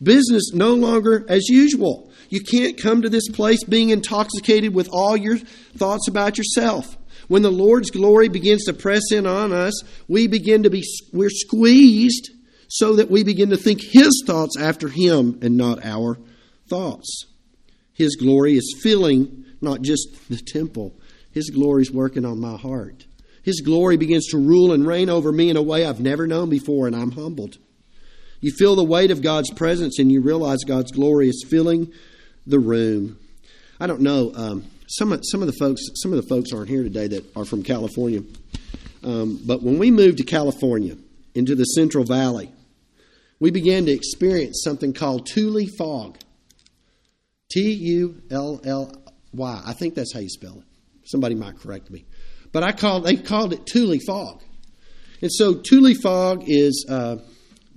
Business 0.00 0.52
no 0.54 0.74
longer 0.74 1.26
as 1.28 1.48
usual. 1.48 2.08
You 2.28 2.40
can't 2.40 2.80
come 2.80 3.02
to 3.02 3.08
this 3.08 3.28
place 3.28 3.64
being 3.64 3.90
intoxicated 3.90 4.72
with 4.72 4.88
all 4.92 5.16
your 5.16 5.38
thoughts 5.38 6.06
about 6.06 6.38
yourself. 6.38 6.96
When 7.26 7.42
the 7.42 7.50
Lord's 7.50 7.90
glory 7.90 8.28
begins 8.28 8.64
to 8.66 8.72
press 8.72 9.10
in 9.10 9.26
on 9.26 9.52
us, 9.52 9.74
we 10.06 10.28
begin 10.28 10.62
to 10.62 10.70
be 10.70 10.84
we're 11.12 11.28
squeezed 11.28 12.30
so 12.68 12.94
that 12.94 13.10
we 13.10 13.24
begin 13.24 13.50
to 13.50 13.56
think 13.56 13.80
his 13.82 14.22
thoughts 14.24 14.56
after 14.56 14.86
him 14.86 15.40
and 15.42 15.56
not 15.56 15.84
our 15.84 16.16
thoughts. 16.68 17.26
His 17.92 18.14
glory 18.14 18.52
is 18.52 18.78
filling 18.80 19.46
not 19.60 19.82
just 19.82 20.28
the 20.28 20.36
temple. 20.36 20.96
His 21.32 21.50
glory 21.50 21.82
is 21.82 21.90
working 21.90 22.24
on 22.24 22.40
my 22.40 22.56
heart. 22.56 23.04
His 23.46 23.60
glory 23.60 23.96
begins 23.96 24.26
to 24.32 24.38
rule 24.38 24.72
and 24.72 24.84
reign 24.84 25.08
over 25.08 25.30
me 25.30 25.50
in 25.50 25.56
a 25.56 25.62
way 25.62 25.86
I've 25.86 26.00
never 26.00 26.26
known 26.26 26.50
before, 26.50 26.88
and 26.88 26.96
I'm 26.96 27.12
humbled. 27.12 27.58
You 28.40 28.50
feel 28.50 28.74
the 28.74 28.82
weight 28.82 29.12
of 29.12 29.22
God's 29.22 29.52
presence, 29.52 30.00
and 30.00 30.10
you 30.10 30.20
realize 30.20 30.64
God's 30.64 30.90
glory 30.90 31.28
is 31.28 31.46
filling 31.48 31.92
the 32.44 32.58
room. 32.58 33.20
I 33.78 33.86
don't 33.86 34.00
know. 34.00 34.32
Um, 34.34 34.64
some 34.88 35.16
some 35.22 35.42
of 35.42 35.46
the 35.46 35.54
folks 35.60 35.80
some 35.94 36.12
of 36.12 36.20
the 36.20 36.28
folks 36.28 36.52
aren't 36.52 36.68
here 36.68 36.82
today 36.82 37.06
that 37.06 37.36
are 37.36 37.44
from 37.44 37.62
California. 37.62 38.22
Um, 39.04 39.40
but 39.46 39.62
when 39.62 39.78
we 39.78 39.92
moved 39.92 40.18
to 40.18 40.24
California 40.24 40.96
into 41.36 41.54
the 41.54 41.64
Central 41.64 42.02
Valley, 42.02 42.50
we 43.38 43.52
began 43.52 43.86
to 43.86 43.92
experience 43.92 44.60
something 44.64 44.92
called 44.92 45.24
Tully 45.24 45.68
fog. 45.68 46.18
T 47.52 47.72
U 47.72 48.22
L 48.28 48.60
L 48.64 48.90
Y. 49.32 49.62
I 49.64 49.72
think 49.72 49.94
that's 49.94 50.12
how 50.12 50.18
you 50.18 50.28
spell 50.28 50.58
it. 50.58 50.64
Somebody 51.04 51.36
might 51.36 51.60
correct 51.60 51.92
me. 51.92 52.06
But 52.56 52.62
I 52.62 52.72
called 52.72 53.04
they 53.04 53.16
called 53.16 53.52
it 53.52 53.66
Tully 53.66 53.98
fog. 53.98 54.42
And 55.20 55.30
so 55.30 55.56
Tully 55.56 55.92
fog 55.92 56.44
is 56.46 56.86
uh, 56.88 57.18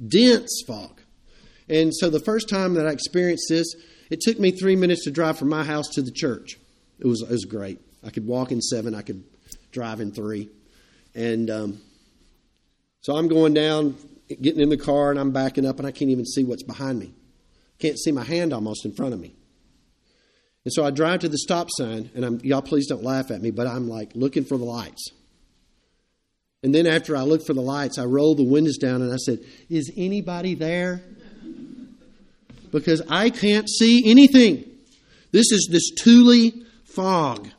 dense 0.08 0.64
fog. 0.66 1.02
And 1.68 1.94
so 1.94 2.10
the 2.10 2.22
first 2.22 2.48
time 2.48 2.76
that 2.76 2.88
I 2.88 2.92
experienced 2.92 3.48
this, 3.50 3.76
it 4.10 4.22
took 4.22 4.40
me 4.40 4.52
three 4.52 4.78
minutes 4.78 5.04
to 5.04 5.12
drive 5.12 5.38
from 5.38 5.50
my 5.50 5.66
house 5.66 5.90
to 5.96 6.02
the 6.02 6.12
church. 6.12 6.58
It 6.98 7.06
was, 7.06 7.22
it 7.22 7.30
was 7.30 7.44
great. 7.44 7.82
I 8.06 8.10
could 8.10 8.26
walk 8.26 8.54
in 8.54 8.62
seven, 8.62 8.96
I 8.96 9.02
could 9.02 9.22
drive 9.74 10.00
in 10.00 10.14
three. 10.14 10.48
And 11.14 11.50
um, 11.50 11.82
so 13.02 13.18
I'm 13.18 13.28
going 13.28 13.54
down, 13.54 13.98
getting 14.30 14.62
in 14.62 14.70
the 14.70 14.78
car, 14.78 15.12
and 15.12 15.20
I'm 15.20 15.32
backing 15.32 15.66
up, 15.66 15.80
and 15.80 15.88
I 15.88 15.92
can't 15.92 16.10
even 16.10 16.26
see 16.26 16.46
what's 16.46 16.64
behind 16.64 17.00
me. 17.00 17.14
Can't 17.80 18.00
see 18.00 18.14
my 18.14 18.24
hand 18.24 18.54
almost 18.54 18.86
in 18.86 18.94
front 18.94 19.14
of 19.14 19.20
me. 19.20 19.36
And 20.70 20.74
so 20.76 20.86
I 20.86 20.92
drive 20.92 21.22
to 21.22 21.30
the 21.30 21.40
stop 21.40 21.68
sign, 21.72 22.12
and 22.14 22.24
I'm, 22.24 22.40
y'all 22.42 22.62
please 22.62 22.86
don't 22.86 23.02
laugh 23.02 23.32
at 23.32 23.42
me, 23.42 23.50
but 23.50 23.66
I'm 23.66 23.90
like 23.90 24.12
looking 24.14 24.46
for 24.46 24.56
the 24.56 24.66
lights. 24.66 25.04
And 26.62 26.76
then 26.76 26.86
after 26.86 27.18
I 27.18 27.24
look 27.24 27.44
for 27.44 27.56
the 27.56 27.62
lights, 27.62 27.98
I 27.98 28.06
roll 28.06 28.36
the 28.36 28.44
windows 28.44 28.78
down 28.78 29.02
and 29.02 29.12
I 29.12 29.16
said, 29.16 29.40
Is 29.68 29.92
anybody 29.98 30.54
there? 30.54 31.02
Because 32.72 33.02
I 33.10 33.32
can't 33.32 33.68
see 33.68 34.12
anything. 34.12 34.64
This 35.32 35.52
is 35.52 35.70
this 35.72 35.90
Tully 36.04 36.54
fog. 36.86 37.50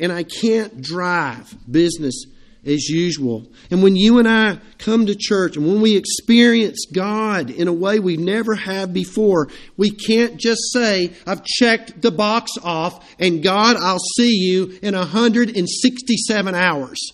And 0.00 0.10
I 0.10 0.24
can't 0.24 0.82
drive 0.82 1.56
business 1.70 2.24
as 2.66 2.88
usual. 2.88 3.46
And 3.70 3.82
when 3.82 3.96
you 3.96 4.18
and 4.18 4.28
I 4.28 4.58
come 4.78 5.06
to 5.06 5.14
church 5.14 5.56
and 5.56 5.66
when 5.66 5.80
we 5.80 5.96
experience 5.96 6.86
God 6.92 7.50
in 7.50 7.68
a 7.68 7.72
way 7.72 7.98
we 8.00 8.16
never 8.16 8.54
have 8.54 8.92
before, 8.92 9.48
we 9.76 9.90
can't 9.90 10.38
just 10.38 10.72
say, 10.72 11.12
I've 11.26 11.44
checked 11.44 12.00
the 12.00 12.10
box 12.10 12.52
off 12.62 13.06
and 13.18 13.42
God, 13.42 13.76
I'll 13.76 13.98
see 14.16 14.34
you 14.34 14.78
in 14.82 14.94
167 14.94 16.54
hours. 16.54 17.12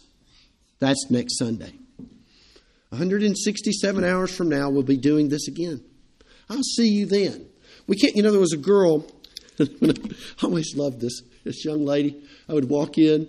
That's 0.78 1.10
next 1.10 1.38
Sunday. 1.38 1.72
167 2.90 4.04
hours 4.04 4.34
from 4.34 4.48
now, 4.48 4.70
we'll 4.70 4.82
be 4.82 4.96
doing 4.96 5.28
this 5.28 5.46
again. 5.46 5.82
I'll 6.48 6.62
see 6.62 6.88
you 6.88 7.06
then. 7.06 7.46
We 7.86 7.96
can't, 7.96 8.16
you 8.16 8.22
know, 8.22 8.32
there 8.32 8.40
was 8.40 8.52
a 8.52 8.56
girl, 8.56 9.06
I 9.60 9.94
always 10.42 10.76
loved 10.76 11.00
this, 11.00 11.22
this 11.44 11.64
young 11.64 11.84
lady. 11.84 12.22
I 12.48 12.54
would 12.54 12.68
walk 12.68 12.98
in 12.98 13.28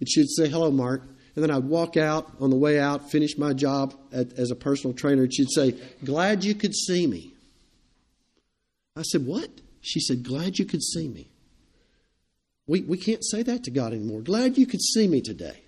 and 0.00 0.08
she'd 0.08 0.28
say, 0.28 0.48
Hello, 0.48 0.70
Mark. 0.70 1.02
And 1.36 1.42
then 1.42 1.50
I'd 1.50 1.64
walk 1.64 1.98
out 1.98 2.32
on 2.40 2.48
the 2.48 2.56
way 2.56 2.80
out, 2.80 3.10
finish 3.10 3.36
my 3.36 3.52
job 3.52 3.94
at, 4.10 4.32
as 4.38 4.50
a 4.50 4.56
personal 4.56 4.96
trainer, 4.96 5.24
and 5.24 5.34
she'd 5.34 5.50
say, 5.50 5.74
Glad 6.02 6.44
you 6.44 6.54
could 6.54 6.74
see 6.74 7.06
me. 7.06 7.34
I 8.96 9.02
said, 9.02 9.26
What? 9.26 9.50
She 9.82 10.00
said, 10.00 10.24
Glad 10.24 10.58
you 10.58 10.64
could 10.64 10.82
see 10.82 11.06
me. 11.06 11.28
We, 12.66 12.80
we 12.80 12.96
can't 12.96 13.24
say 13.24 13.42
that 13.42 13.64
to 13.64 13.70
God 13.70 13.92
anymore. 13.92 14.22
Glad 14.22 14.56
you 14.56 14.66
could 14.66 14.82
see 14.82 15.06
me 15.06 15.20
today. 15.20 15.60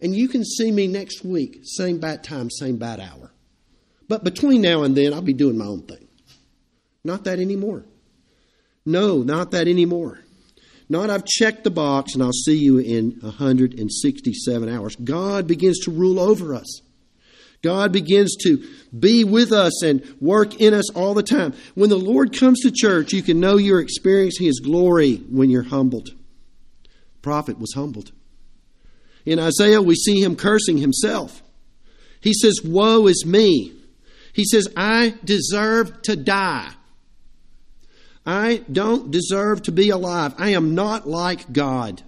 And 0.00 0.16
you 0.16 0.26
can 0.26 0.44
see 0.44 0.72
me 0.72 0.86
next 0.86 1.24
week, 1.24 1.60
same 1.64 1.98
bad 1.98 2.24
time, 2.24 2.50
same 2.50 2.78
bad 2.78 2.98
hour. 2.98 3.30
But 4.08 4.24
between 4.24 4.62
now 4.62 4.84
and 4.84 4.96
then, 4.96 5.12
I'll 5.12 5.20
be 5.20 5.34
doing 5.34 5.58
my 5.58 5.66
own 5.66 5.82
thing. 5.82 6.08
Not 7.04 7.24
that 7.24 7.38
anymore. 7.38 7.84
No, 8.86 9.18
not 9.18 9.50
that 9.50 9.68
anymore. 9.68 10.20
Not 10.88 11.10
I've 11.10 11.24
checked 11.24 11.64
the 11.64 11.70
box 11.70 12.14
and 12.14 12.22
I'll 12.22 12.32
see 12.32 12.56
you 12.56 12.78
in 12.78 13.18
167 13.20 14.68
hours. 14.68 14.96
God 14.96 15.46
begins 15.46 15.80
to 15.80 15.90
rule 15.90 16.18
over 16.18 16.54
us. 16.54 16.80
God 17.62 17.92
begins 17.92 18.36
to 18.44 18.64
be 18.96 19.24
with 19.24 19.52
us 19.52 19.82
and 19.82 20.02
work 20.20 20.60
in 20.60 20.72
us 20.72 20.90
all 20.90 21.12
the 21.14 21.22
time. 21.22 21.54
When 21.74 21.90
the 21.90 21.96
Lord 21.96 22.38
comes 22.38 22.60
to 22.60 22.70
church, 22.70 23.12
you 23.12 23.22
can 23.22 23.40
know 23.40 23.56
you're 23.56 23.80
experiencing 23.80 24.46
His 24.46 24.60
glory 24.60 25.16
when 25.16 25.50
you're 25.50 25.64
humbled. 25.64 26.08
The 26.08 27.20
prophet 27.20 27.58
was 27.58 27.74
humbled. 27.74 28.12
In 29.26 29.38
Isaiah, 29.38 29.82
we 29.82 29.94
see 29.94 30.22
him 30.22 30.36
cursing 30.36 30.78
himself. 30.78 31.42
He 32.20 32.32
says, 32.32 32.60
Woe 32.64 33.06
is 33.08 33.26
me. 33.26 33.74
He 34.32 34.44
says, 34.44 34.68
I 34.74 35.14
deserve 35.22 36.00
to 36.02 36.16
die. 36.16 36.70
I 38.28 38.58
don't 38.70 39.10
deserve 39.10 39.62
to 39.62 39.72
be 39.72 39.88
alive. 39.88 40.34
I 40.36 40.50
am 40.50 40.74
not 40.74 41.08
like 41.08 41.50
God. 41.50 42.02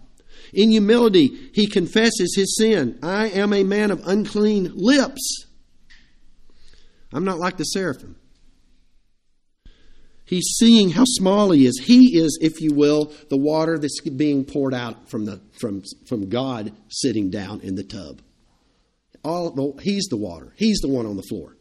In 0.52 0.70
humility, 0.70 1.50
he 1.54 1.66
confesses 1.66 2.34
his 2.36 2.58
sin. 2.58 2.98
I 3.02 3.28
am 3.28 3.54
a 3.54 3.64
man 3.64 3.90
of 3.90 4.06
unclean 4.06 4.70
lips. 4.74 5.46
I'm 7.10 7.24
not 7.24 7.38
like 7.38 7.56
the 7.56 7.64
seraphim. 7.64 8.16
He's 10.26 10.56
seeing 10.58 10.90
how 10.90 11.04
small 11.06 11.52
he 11.52 11.64
is. 11.64 11.80
He 11.86 12.18
is, 12.18 12.38
if 12.42 12.60
you 12.60 12.74
will, 12.74 13.14
the 13.30 13.38
water 13.38 13.78
that's 13.78 14.02
being 14.02 14.44
poured 14.44 14.74
out 14.74 15.08
from, 15.08 15.24
the, 15.24 15.40
from, 15.58 15.82
from 16.06 16.28
God 16.28 16.74
sitting 16.88 17.30
down 17.30 17.62
in 17.62 17.76
the 17.76 17.82
tub. 17.82 18.20
All, 19.24 19.78
he's 19.80 20.04
the 20.10 20.18
water. 20.18 20.52
He's 20.56 20.80
the 20.80 20.88
one 20.88 21.06
on 21.06 21.16
the 21.16 21.22
floor. 21.22 21.56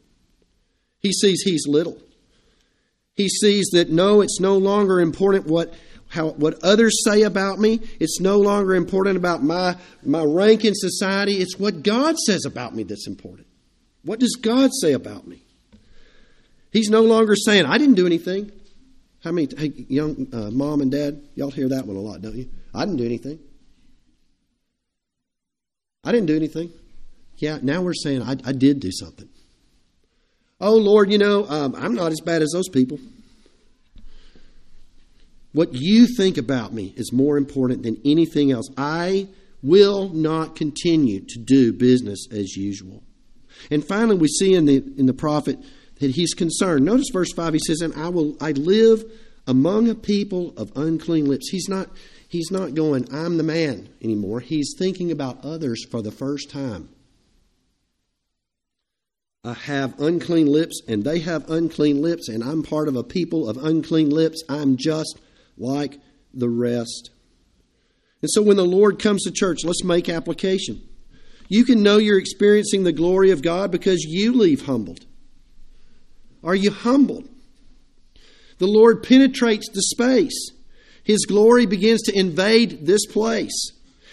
He 0.99 1.13
sees 1.13 1.43
he's 1.43 1.65
little. 1.65 1.97
He 3.19 3.27
sees 3.27 3.71
that 3.73 3.89
no, 3.89 4.21
it's 4.21 4.39
no 4.39 4.57
longer 4.57 5.01
important 5.01 5.45
what 5.45 5.73
how 6.07 6.29
what 6.29 6.63
others 6.63 7.03
say 7.03 7.23
about 7.23 7.59
me. 7.59 7.81
It's 7.99 8.21
no 8.21 8.37
longer 8.37 8.75
important 8.75 9.17
about 9.17 9.43
my 9.43 9.75
my 10.05 10.23
rank 10.23 10.63
in 10.63 10.73
society. 10.73 11.33
It's 11.33 11.59
what 11.59 11.83
God 11.83 12.17
says 12.17 12.45
about 12.45 12.73
me 12.73 12.83
that's 12.83 13.07
important. 13.07 13.45
What 14.03 14.21
does 14.21 14.37
God 14.41 14.71
say 14.79 14.93
about 14.93 15.27
me? 15.27 15.43
He's 16.71 16.89
no 16.89 17.01
longer 17.01 17.35
saying, 17.35 17.65
I 17.65 17.77
didn't 17.77 17.95
do 17.95 18.05
anything. 18.05 18.53
How 19.21 19.33
many 19.33 19.49
hey, 19.57 19.73
young 19.89 20.29
uh, 20.31 20.49
mom 20.51 20.79
and 20.79 20.89
dad, 20.89 21.21
y'all 21.35 21.51
hear 21.51 21.67
that 21.67 21.85
one 21.85 21.97
a 21.97 21.99
lot, 21.99 22.21
don't 22.21 22.37
you? 22.37 22.49
I 22.73 22.85
didn't 22.85 22.99
do 22.99 23.05
anything. 23.05 23.37
I 26.05 26.13
didn't 26.13 26.27
do 26.27 26.37
anything. 26.37 26.71
Yeah, 27.35 27.59
now 27.61 27.81
we're 27.81 27.93
saying 27.93 28.21
I, 28.21 28.37
I 28.45 28.53
did 28.53 28.79
do 28.79 28.93
something. 28.93 29.27
Oh, 30.61 30.75
Lord, 30.75 31.11
you 31.11 31.17
know, 31.17 31.47
um, 31.47 31.75
I'm 31.75 31.93
not 31.93 32.11
as 32.11 32.19
bad 32.21 32.41
as 32.41 32.51
those 32.53 32.67
people. 32.67 32.99
What 35.53 35.69
you 35.73 36.05
think 36.05 36.37
about 36.37 36.73
me 36.73 36.93
is 36.95 37.11
more 37.11 37.37
important 37.37 37.83
than 37.83 37.99
anything 38.05 38.51
else. 38.51 38.69
I 38.77 39.29
will 39.63 40.09
not 40.09 40.55
continue 40.55 41.21
to 41.21 41.39
do 41.39 41.73
business 41.73 42.27
as 42.31 42.55
usual. 42.55 43.03
And 43.71 43.85
finally, 43.85 44.17
we 44.17 44.27
see 44.27 44.53
in 44.53 44.65
the, 44.65 44.77
in 44.97 45.05
the 45.05 45.13
prophet 45.13 45.59
that 45.99 46.11
he's 46.11 46.33
concerned. 46.33 46.85
Notice 46.85 47.07
verse 47.11 47.31
5, 47.33 47.53
he 47.53 47.59
says, 47.59 47.81
And 47.81 47.93
I 47.93 48.09
will 48.09 48.37
I 48.41 48.51
live 48.51 49.03
among 49.47 49.89
a 49.89 49.95
people 49.95 50.53
of 50.57 50.71
unclean 50.75 51.25
lips. 51.25 51.49
He's 51.49 51.67
not 51.67 51.89
he's 52.27 52.51
not 52.51 52.73
going, 52.73 53.13
I'm 53.13 53.37
the 53.37 53.43
man 53.43 53.89
anymore. 54.01 54.39
He's 54.39 54.75
thinking 54.77 55.11
about 55.11 55.43
others 55.43 55.85
for 55.89 56.01
the 56.01 56.11
first 56.11 56.49
time. 56.49 56.89
I 59.43 59.53
have 59.53 59.99
unclean 59.99 60.47
lips, 60.47 60.81
and 60.87 61.03
they 61.03 61.19
have 61.19 61.49
unclean 61.49 62.01
lips, 62.01 62.27
and 62.27 62.43
I'm 62.43 62.61
part 62.61 62.87
of 62.87 62.95
a 62.95 63.03
people 63.03 63.47
of 63.47 63.57
unclean 63.57 64.09
lips. 64.09 64.43
I'm 64.49 64.75
just 64.75 65.19
like 65.57 65.97
the 66.33 66.49
rest. 66.49 67.11
And 68.21 68.29
so 68.29 68.41
when 68.41 68.57
the 68.57 68.65
Lord 68.65 68.99
comes 68.99 69.23
to 69.23 69.31
church, 69.31 69.63
let's 69.63 69.83
make 69.83 70.09
application. 70.09 70.81
You 71.47 71.63
can 71.63 71.81
know 71.81 71.97
you're 71.97 72.19
experiencing 72.19 72.83
the 72.83 72.91
glory 72.91 73.31
of 73.31 73.41
God 73.41 73.71
because 73.71 74.03
you 74.03 74.33
leave 74.33 74.65
humbled. 74.65 75.05
Are 76.43 76.55
you 76.55 76.71
humbled? 76.71 77.29
The 78.59 78.67
Lord 78.67 79.03
penetrates 79.03 79.69
the 79.69 79.81
space. 79.81 80.51
His 81.03 81.25
glory 81.25 81.65
begins 81.65 82.01
to 82.03 82.17
invade 82.17 82.85
this 82.85 83.05
place. 83.05 83.71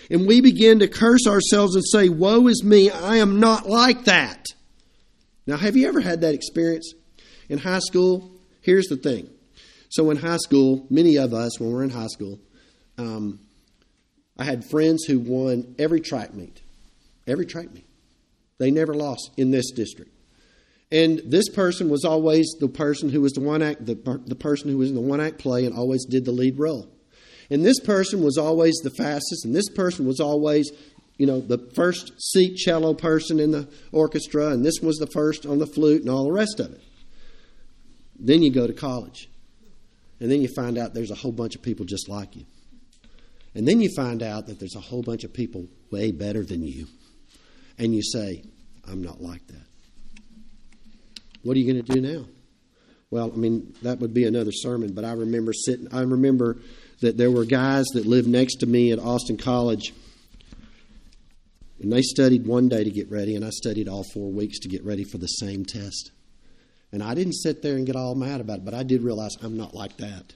And 0.08 0.26
we 0.26 0.40
begin 0.40 0.78
to 0.78 0.88
curse 0.88 1.26
ourselves 1.26 1.74
and 1.74 1.84
say, 1.84 2.08
Woe 2.08 2.46
is 2.46 2.62
me, 2.62 2.90
I 2.90 3.16
am 3.16 3.40
not 3.40 3.68
like 3.68 4.04
that. 4.04 4.46
Now, 5.46 5.56
have 5.56 5.76
you 5.76 5.88
ever 5.88 6.00
had 6.00 6.22
that 6.22 6.34
experience? 6.34 6.92
In 7.48 7.58
high 7.58 7.78
school, 7.78 8.30
here's 8.62 8.86
the 8.86 8.96
thing. 8.96 9.28
So, 9.88 10.10
in 10.10 10.16
high 10.16 10.38
school, 10.38 10.86
many 10.90 11.16
of 11.16 11.32
us, 11.32 11.60
when 11.60 11.72
we're 11.72 11.84
in 11.84 11.90
high 11.90 12.08
school, 12.08 12.40
um, 12.98 13.40
I 14.36 14.44
had 14.44 14.64
friends 14.64 15.04
who 15.04 15.18
won 15.18 15.76
every 15.78 16.00
track 16.00 16.34
meet. 16.34 16.62
Every 17.26 17.46
track 17.46 17.72
meet. 17.72 17.86
They 18.58 18.70
never 18.70 18.94
lost 18.94 19.30
in 19.36 19.50
this 19.50 19.70
district. 19.70 20.12
And 20.90 21.20
this 21.24 21.48
person 21.48 21.88
was 21.88 22.04
always 22.04 22.46
the 22.60 22.68
person 22.68 23.08
who 23.10 23.20
was 23.20 23.32
the 23.32 23.40
one 23.40 23.62
act, 23.62 23.84
the, 23.84 23.94
the 24.26 24.36
person 24.36 24.70
who 24.70 24.78
was 24.78 24.90
in 24.90 24.94
the 24.94 25.00
one 25.00 25.20
act 25.20 25.38
play 25.38 25.64
and 25.64 25.74
always 25.74 26.04
did 26.04 26.24
the 26.24 26.32
lead 26.32 26.58
role. 26.58 26.88
And 27.50 27.64
this 27.64 27.80
person 27.80 28.22
was 28.22 28.36
always 28.38 28.74
the 28.82 28.90
fastest, 28.90 29.44
and 29.44 29.54
this 29.54 29.68
person 29.68 30.06
was 30.06 30.20
always, 30.20 30.70
you 31.18 31.26
know, 31.26 31.40
the 31.40 31.58
first 31.74 32.12
seat 32.20 32.56
cello 32.56 32.94
person 32.94 33.40
in 33.40 33.50
the 33.50 33.68
orchestra, 33.92 34.48
and 34.48 34.64
this 34.64 34.80
was 34.82 34.96
the 34.96 35.06
first 35.06 35.46
on 35.46 35.58
the 35.58 35.66
flute 35.66 36.02
and 36.02 36.10
all 36.10 36.24
the 36.24 36.32
rest 36.32 36.60
of 36.60 36.72
it. 36.72 36.82
Then 38.18 38.42
you 38.42 38.50
go 38.50 38.66
to 38.66 38.72
college. 38.72 39.28
And 40.20 40.30
then 40.30 40.40
you 40.40 40.48
find 40.48 40.78
out 40.78 40.94
there's 40.94 41.10
a 41.10 41.16
whole 41.16 41.32
bunch 41.32 41.54
of 41.56 41.62
people 41.62 41.84
just 41.84 42.08
like 42.08 42.36
you. 42.36 42.46
And 43.54 43.66
then 43.66 43.80
you 43.80 43.90
find 43.94 44.22
out 44.22 44.46
that 44.46 44.58
there's 44.58 44.76
a 44.76 44.80
whole 44.80 45.02
bunch 45.02 45.24
of 45.24 45.32
people 45.32 45.66
way 45.90 46.10
better 46.12 46.42
than 46.42 46.62
you. 46.62 46.86
And 47.78 47.94
you 47.94 48.02
say, 48.02 48.42
I'm 48.88 49.02
not 49.02 49.20
like 49.20 49.46
that. 49.48 49.64
What 51.42 51.56
are 51.56 51.60
you 51.60 51.72
going 51.72 51.84
to 51.84 51.92
do 51.92 52.00
now? 52.00 52.26
Well, 53.10 53.30
I 53.32 53.36
mean, 53.36 53.74
that 53.82 54.00
would 54.00 54.12
be 54.12 54.24
another 54.24 54.52
sermon, 54.52 54.92
but 54.92 55.04
I 55.04 55.12
remember 55.12 55.52
sitting, 55.52 55.88
I 55.92 56.00
remember 56.00 56.56
that 57.00 57.16
there 57.16 57.30
were 57.30 57.44
guys 57.44 57.84
that 57.94 58.04
lived 58.04 58.26
next 58.26 58.56
to 58.56 58.66
me 58.66 58.90
at 58.90 58.98
Austin 58.98 59.36
College, 59.36 59.92
and 61.80 61.92
they 61.92 62.02
studied 62.02 62.46
one 62.46 62.68
day 62.68 62.84
to 62.84 62.90
get 62.90 63.10
ready, 63.10 63.36
and 63.36 63.44
I 63.44 63.50
studied 63.50 63.88
all 63.88 64.04
four 64.04 64.30
weeks 64.30 64.58
to 64.60 64.68
get 64.68 64.84
ready 64.84 65.04
for 65.04 65.18
the 65.18 65.26
same 65.26 65.64
test. 65.64 66.10
And 66.92 67.02
I 67.02 67.14
didn't 67.14 67.34
sit 67.34 67.62
there 67.62 67.76
and 67.76 67.86
get 67.86 67.96
all 67.96 68.14
mad 68.14 68.40
about 68.40 68.58
it, 68.58 68.64
but 68.64 68.74
I 68.74 68.82
did 68.82 69.02
realize 69.02 69.36
I'm 69.42 69.56
not 69.56 69.74
like 69.74 69.96
that. 69.98 70.34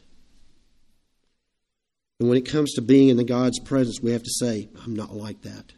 And 2.18 2.28
when 2.28 2.36
it 2.36 2.46
comes 2.46 2.74
to 2.74 2.82
being 2.82 3.08
in 3.08 3.16
the 3.16 3.24
God's 3.24 3.58
presence, 3.58 4.00
we 4.02 4.12
have 4.12 4.22
to 4.22 4.30
say, 4.30 4.68
I'm 4.84 4.94
not 4.94 5.14
like 5.14 5.40
that. 5.42 5.72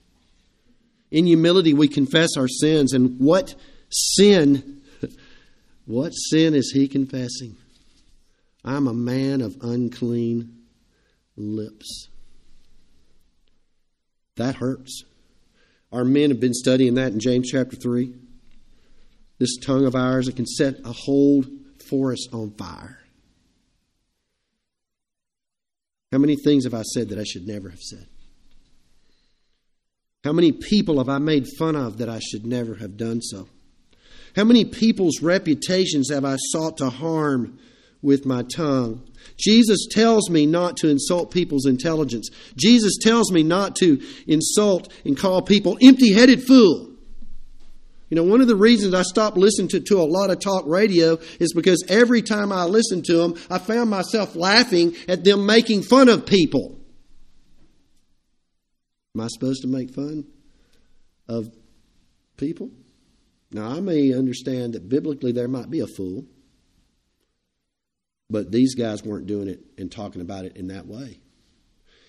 In 1.12 1.26
humility, 1.26 1.72
we 1.72 1.86
confess 1.86 2.30
our 2.36 2.48
sins. 2.48 2.94
And 2.94 3.20
what 3.20 3.54
sin, 3.90 4.82
what 5.86 6.10
sin 6.10 6.54
is 6.54 6.72
he 6.72 6.88
confessing? 6.88 7.56
I'm 8.64 8.88
a 8.88 8.94
man 8.94 9.40
of 9.40 9.56
unclean 9.60 10.62
lips. 11.36 12.08
That 14.36 14.56
hurts. 14.56 15.04
Our 15.92 16.04
men 16.04 16.30
have 16.30 16.40
been 16.40 16.54
studying 16.54 16.94
that 16.94 17.12
in 17.12 17.20
James 17.20 17.50
chapter 17.50 17.76
3. 17.76 18.14
This 19.38 19.56
tongue 19.58 19.84
of 19.84 19.94
ours 19.94 20.26
that 20.26 20.36
can 20.36 20.46
set 20.46 20.76
a 20.84 20.92
whole 20.92 21.44
forest 21.88 22.30
on 22.32 22.52
fire. 22.52 22.98
How 26.10 26.18
many 26.18 26.36
things 26.36 26.64
have 26.64 26.74
I 26.74 26.82
said 26.82 27.08
that 27.08 27.18
I 27.18 27.24
should 27.24 27.46
never 27.46 27.70
have 27.70 27.80
said? 27.80 28.06
How 30.24 30.32
many 30.32 30.52
people 30.52 30.98
have 30.98 31.08
I 31.08 31.18
made 31.18 31.46
fun 31.58 31.74
of 31.74 31.98
that 31.98 32.08
I 32.08 32.20
should 32.20 32.46
never 32.46 32.76
have 32.76 32.96
done 32.96 33.20
so? 33.20 33.48
How 34.36 34.44
many 34.44 34.64
people's 34.64 35.20
reputations 35.20 36.10
have 36.10 36.24
I 36.24 36.36
sought 36.36 36.78
to 36.78 36.90
harm 36.90 37.58
with 38.02 38.26
my 38.26 38.42
tongue? 38.42 39.08
Jesus 39.38 39.86
tells 39.90 40.28
me 40.28 40.44
not 40.46 40.76
to 40.78 40.88
insult 40.88 41.30
people's 41.30 41.66
intelligence. 41.66 42.28
Jesus 42.56 42.98
tells 43.00 43.32
me 43.32 43.42
not 43.42 43.76
to 43.76 44.02
insult 44.26 44.92
and 45.04 45.16
call 45.16 45.42
people 45.42 45.78
empty 45.80 46.12
headed 46.12 46.42
fool. 46.42 46.92
You 48.12 48.16
know, 48.16 48.24
one 48.24 48.42
of 48.42 48.46
the 48.46 48.56
reasons 48.56 48.92
I 48.92 49.00
stopped 49.00 49.38
listening 49.38 49.68
to, 49.68 49.80
to 49.80 50.02
a 50.02 50.04
lot 50.04 50.28
of 50.28 50.38
talk 50.38 50.64
radio 50.66 51.18
is 51.40 51.54
because 51.54 51.82
every 51.88 52.20
time 52.20 52.52
I 52.52 52.64
listened 52.64 53.06
to 53.06 53.16
them, 53.16 53.36
I 53.48 53.56
found 53.56 53.88
myself 53.88 54.36
laughing 54.36 54.94
at 55.08 55.24
them 55.24 55.46
making 55.46 55.84
fun 55.84 56.10
of 56.10 56.26
people. 56.26 56.78
Am 59.14 59.22
I 59.22 59.28
supposed 59.28 59.62
to 59.62 59.68
make 59.68 59.94
fun 59.94 60.26
of 61.26 61.48
people? 62.36 62.70
Now, 63.50 63.68
I 63.68 63.80
may 63.80 64.12
understand 64.12 64.74
that 64.74 64.90
biblically 64.90 65.32
there 65.32 65.48
might 65.48 65.70
be 65.70 65.80
a 65.80 65.86
fool, 65.86 66.26
but 68.32 68.50
these 68.50 68.74
guys 68.74 69.04
weren't 69.04 69.26
doing 69.26 69.48
it 69.48 69.60
and 69.78 69.92
talking 69.92 70.22
about 70.22 70.44
it 70.44 70.56
in 70.56 70.68
that 70.68 70.86
way. 70.86 71.20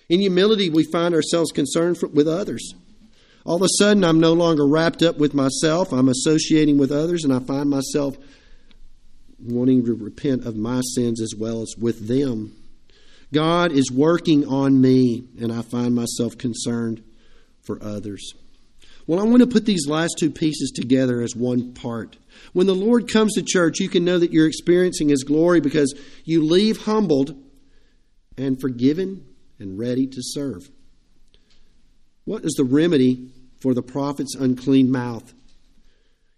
In 0.08 0.20
humility, 0.20 0.70
we 0.70 0.84
find 0.84 1.14
ourselves 1.14 1.52
concerned 1.52 1.98
for, 1.98 2.08
with 2.08 2.26
others. 2.26 2.74
All 3.44 3.56
of 3.56 3.62
a 3.62 3.68
sudden, 3.78 4.04
I'm 4.04 4.20
no 4.20 4.32
longer 4.32 4.66
wrapped 4.66 5.02
up 5.02 5.18
with 5.18 5.34
myself. 5.34 5.92
I'm 5.92 6.08
associating 6.08 6.78
with 6.78 6.90
others, 6.90 7.24
and 7.24 7.32
I 7.32 7.40
find 7.40 7.68
myself 7.68 8.16
wanting 9.38 9.84
to 9.84 9.94
repent 9.94 10.46
of 10.46 10.56
my 10.56 10.80
sins 10.94 11.20
as 11.20 11.34
well 11.38 11.60
as 11.62 11.74
with 11.78 12.08
them. 12.08 12.56
God 13.32 13.72
is 13.72 13.90
working 13.90 14.46
on 14.46 14.80
me, 14.80 15.24
and 15.40 15.52
I 15.52 15.62
find 15.62 15.94
myself 15.94 16.38
concerned 16.38 17.02
for 17.62 17.82
others. 17.82 18.34
Well, 19.06 19.20
I 19.20 19.24
want 19.24 19.40
to 19.40 19.46
put 19.46 19.66
these 19.66 19.86
last 19.86 20.16
two 20.18 20.30
pieces 20.30 20.70
together 20.70 21.20
as 21.20 21.36
one 21.36 21.74
part. 21.74 22.16
When 22.54 22.66
the 22.66 22.74
Lord 22.74 23.10
comes 23.10 23.34
to 23.34 23.42
church, 23.42 23.78
you 23.78 23.88
can 23.88 24.04
know 24.04 24.18
that 24.18 24.32
you're 24.32 24.46
experiencing 24.46 25.10
His 25.10 25.24
glory 25.24 25.60
because 25.60 25.94
you 26.24 26.42
leave 26.42 26.84
humbled 26.84 27.36
and 28.38 28.60
forgiven 28.60 29.26
and 29.58 29.78
ready 29.78 30.06
to 30.06 30.18
serve. 30.20 30.70
What 32.24 32.44
is 32.44 32.54
the 32.54 32.64
remedy 32.64 33.30
for 33.60 33.74
the 33.74 33.82
prophet's 33.82 34.34
unclean 34.34 34.90
mouth? 34.90 35.34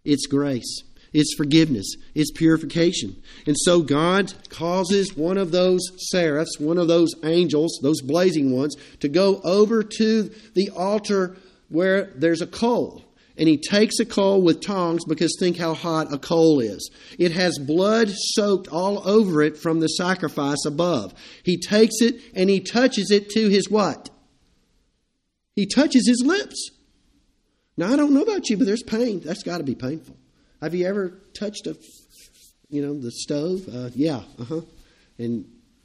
It's 0.05 0.27
grace, 0.27 0.83
it's 1.13 1.35
forgiveness, 1.37 1.95
it's 2.15 2.33
purification. 2.33 3.23
And 3.47 3.57
so 3.59 3.83
God 3.83 4.33
causes 4.49 5.17
one 5.17 5.39
of 5.39 5.53
those 5.53 5.81
seraphs, 6.11 6.59
one 6.59 6.79
of 6.79 6.89
those 6.89 7.11
angels, 7.23 7.79
those 7.83 8.03
blazing 8.03 8.51
ones, 8.51 8.75
to 9.01 9.09
go 9.09 9.41
over 9.45 9.85
to 9.99 10.31
the 10.55 10.71
altar 10.71 11.37
where 11.69 12.13
there's 12.15 12.43
a 12.43 12.47
coal. 12.47 13.03
And 13.39 13.49
he 13.49 13.59
takes 13.59 13.99
a 13.99 14.07
coal 14.07 14.41
with 14.41 14.63
tongs 14.63 15.05
because 15.05 15.37
think 15.39 15.59
how 15.59 15.75
hot 15.75 16.13
a 16.13 16.19
coal 16.19 16.61
is. 16.61 16.91
It 17.19 17.33
has 17.33 17.59
blood 17.59 18.09
soaked 18.11 18.69
all 18.69 19.07
over 19.07 19.43
it 19.43 19.59
from 19.59 19.81
the 19.81 19.89
sacrifice 19.89 20.65
above. 20.65 21.13
He 21.43 21.59
takes 21.59 21.97
it 22.01 22.21
and 22.35 22.49
he 22.49 22.61
touches 22.61 23.11
it 23.11 23.29
to 23.31 23.49
his 23.49 23.69
what? 23.69 24.09
He 25.55 25.67
touches 25.67 26.09
his 26.09 26.23
lips. 26.25 26.71
Now, 27.77 27.93
I 27.93 27.97
don't 27.97 28.15
know 28.15 28.23
about 28.23 28.49
you, 28.49 28.57
but 28.57 28.67
there's 28.67 28.83
pain. 28.83 29.21
That's 29.21 29.43
got 29.43 29.59
to 29.59 29.65
be 29.65 29.75
painful. 29.75 30.17
Have 30.63 30.75
you 30.75 30.87
ever 30.87 31.21
touched 31.39 31.67
a, 31.67 31.77
you 32.71 32.81
know, 32.81 32.99
the 32.99 33.11
stove? 33.11 33.69
Uh, 33.69 33.91
yeah, 33.95 34.23
uh 34.39 34.45
huh. 34.45 34.61
And 35.19 35.45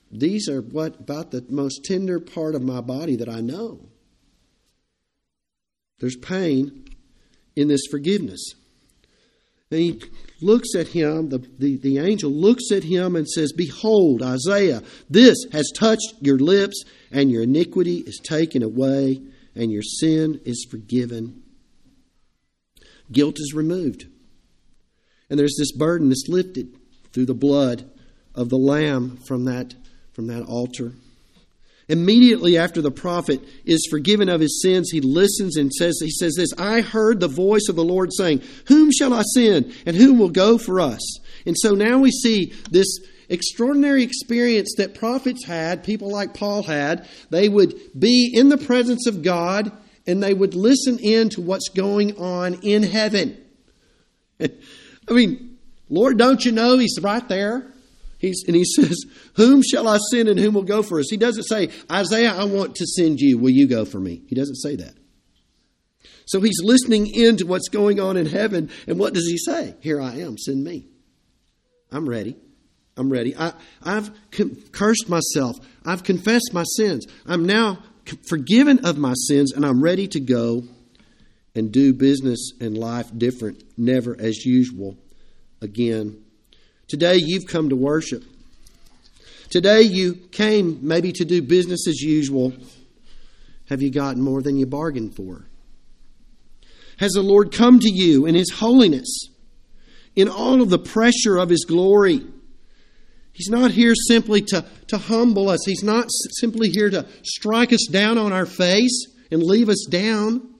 these 0.09 0.47
are 0.47 0.61
what 0.61 0.99
about 0.99 1.31
the 1.31 1.45
most 1.49 1.83
tender 1.83 2.19
part 2.19 2.55
of 2.55 2.61
my 2.61 2.79
body 2.79 3.17
that 3.17 3.27
I 3.27 3.41
know. 3.41 3.90
There's 6.01 6.17
pain 6.17 6.85
in 7.55 7.67
this 7.67 7.85
forgiveness. 7.89 8.55
And 9.69 9.79
he 9.79 10.01
looks 10.41 10.75
at 10.75 10.89
him, 10.89 11.29
the, 11.29 11.37
the, 11.37 11.77
the 11.77 11.99
angel 11.99 12.31
looks 12.31 12.71
at 12.71 12.83
him 12.83 13.15
and 13.15 13.29
says, 13.29 13.53
Behold, 13.53 14.21
Isaiah, 14.21 14.81
this 15.09 15.37
has 15.53 15.71
touched 15.77 16.15
your 16.19 16.39
lips, 16.39 16.83
and 17.11 17.31
your 17.31 17.43
iniquity 17.43 17.97
is 17.99 18.19
taken 18.21 18.63
away, 18.63 19.21
and 19.55 19.71
your 19.71 19.83
sin 19.83 20.41
is 20.43 20.67
forgiven. 20.69 21.43
Guilt 23.11 23.35
is 23.37 23.53
removed. 23.53 24.07
And 25.29 25.39
there's 25.39 25.55
this 25.57 25.71
burden 25.71 26.09
that's 26.09 26.27
lifted 26.27 26.75
through 27.13 27.27
the 27.27 27.33
blood 27.33 27.89
of 28.33 28.49
the 28.49 28.57
Lamb 28.57 29.17
from 29.17 29.45
that, 29.45 29.75
from 30.13 30.27
that 30.27 30.43
altar. 30.43 30.93
Immediately 31.91 32.57
after 32.57 32.81
the 32.81 32.89
prophet 32.89 33.41
is 33.65 33.85
forgiven 33.91 34.29
of 34.29 34.39
his 34.39 34.61
sins, 34.61 34.89
he 34.89 35.01
listens 35.01 35.57
and 35.57 35.69
says, 35.73 35.99
he 36.01 36.09
says 36.09 36.35
this, 36.37 36.53
I 36.57 36.79
heard 36.79 37.19
the 37.19 37.27
voice 37.27 37.67
of 37.67 37.75
the 37.75 37.83
Lord 37.83 38.13
saying, 38.13 38.41
Whom 38.67 38.93
shall 38.93 39.13
I 39.13 39.23
send 39.33 39.75
and 39.85 39.93
whom 39.93 40.17
will 40.17 40.29
go 40.29 40.57
for 40.57 40.79
us? 40.79 41.01
And 41.45 41.57
so 41.59 41.75
now 41.75 41.99
we 41.99 42.09
see 42.09 42.53
this 42.69 42.87
extraordinary 43.27 44.03
experience 44.03 44.73
that 44.77 44.95
prophets 44.95 45.43
had, 45.45 45.83
people 45.83 46.09
like 46.09 46.33
Paul 46.33 46.63
had. 46.63 47.09
They 47.29 47.49
would 47.49 47.75
be 47.99 48.31
in 48.33 48.47
the 48.47 48.57
presence 48.57 49.05
of 49.05 49.21
God 49.21 49.69
and 50.07 50.23
they 50.23 50.33
would 50.33 50.55
listen 50.55 50.97
in 50.97 51.27
to 51.31 51.41
what's 51.41 51.67
going 51.67 52.17
on 52.17 52.53
in 52.63 52.83
heaven. 52.83 53.37
I 54.41 54.49
mean, 55.09 55.57
Lord, 55.89 56.17
don't 56.17 56.45
you 56.45 56.53
know 56.53 56.77
He's 56.77 56.97
right 57.01 57.27
there? 57.27 57.70
He's, 58.21 58.43
and 58.45 58.55
he 58.55 58.63
says, 58.75 59.03
Whom 59.35 59.63
shall 59.63 59.87
I 59.87 59.97
send 60.11 60.29
and 60.29 60.39
whom 60.39 60.53
will 60.53 60.63
go 60.63 60.83
for 60.83 60.99
us? 60.99 61.07
He 61.09 61.17
doesn't 61.17 61.43
say, 61.43 61.69
Isaiah, 61.91 62.33
I 62.33 62.45
want 62.45 62.75
to 62.75 62.85
send 62.85 63.19
you. 63.19 63.37
Will 63.37 63.49
you 63.49 63.67
go 63.67 63.83
for 63.83 63.99
me? 63.99 64.21
He 64.27 64.35
doesn't 64.35 64.55
say 64.55 64.75
that. 64.77 64.93
So 66.27 66.39
he's 66.39 66.61
listening 66.63 67.07
in 67.07 67.37
to 67.37 67.45
what's 67.45 67.67
going 67.67 67.99
on 67.99 68.15
in 68.15 68.27
heaven. 68.27 68.69
And 68.87 68.99
what 68.99 69.13
does 69.13 69.27
he 69.27 69.37
say? 69.37 69.75
Here 69.81 69.99
I 69.99 70.17
am, 70.19 70.37
send 70.37 70.63
me. 70.63 70.87
I'm 71.91 72.07
ready. 72.07 72.37
I'm 72.95 73.11
ready. 73.11 73.35
I, 73.35 73.53
have 73.83 74.13
cursed 74.71 75.09
myself. 75.09 75.57
I've 75.83 76.03
confessed 76.03 76.51
my 76.53 76.63
sins. 76.63 77.07
I'm 77.25 77.45
now 77.45 77.79
forgiven 78.29 78.85
of 78.85 78.97
my 78.97 79.13
sins, 79.13 79.51
and 79.51 79.65
I'm 79.65 79.81
ready 79.81 80.07
to 80.09 80.19
go 80.19 80.63
and 81.55 81.71
do 81.71 81.93
business 81.93 82.51
and 82.61 82.77
life 82.77 83.09
different, 83.17 83.63
never 83.77 84.15
as 84.19 84.45
usual 84.45 84.97
again. 85.61 86.23
Today 86.91 87.15
you've 87.15 87.47
come 87.47 87.69
to 87.69 87.75
worship. 87.77 88.21
Today 89.49 89.79
you 89.79 90.13
came 90.13 90.79
maybe 90.81 91.13
to 91.13 91.23
do 91.23 91.41
business 91.41 91.87
as 91.87 92.01
usual. 92.01 92.51
Have 93.69 93.81
you 93.81 93.89
gotten 93.89 94.21
more 94.21 94.41
than 94.41 94.57
you 94.57 94.65
bargained 94.65 95.15
for? 95.15 95.45
Has 96.97 97.13
the 97.13 97.21
Lord 97.21 97.53
come 97.53 97.79
to 97.79 97.89
you 97.89 98.25
in 98.25 98.35
His 98.35 98.51
holiness, 98.51 99.29
in 100.17 100.27
all 100.27 100.61
of 100.61 100.69
the 100.69 100.77
pressure 100.77 101.37
of 101.37 101.47
His 101.47 101.63
glory? 101.63 102.25
He's 103.31 103.49
not 103.49 103.71
here 103.71 103.95
simply 103.95 104.41
to, 104.49 104.65
to 104.87 104.97
humble 104.97 105.47
us. 105.47 105.61
He's 105.65 105.85
not 105.85 106.07
simply 106.41 106.67
here 106.71 106.89
to 106.89 107.07
strike 107.23 107.71
us 107.71 107.87
down 107.89 108.17
on 108.17 108.33
our 108.33 108.45
face 108.45 109.05
and 109.31 109.41
leave 109.41 109.69
us 109.69 109.87
down. 109.89 110.50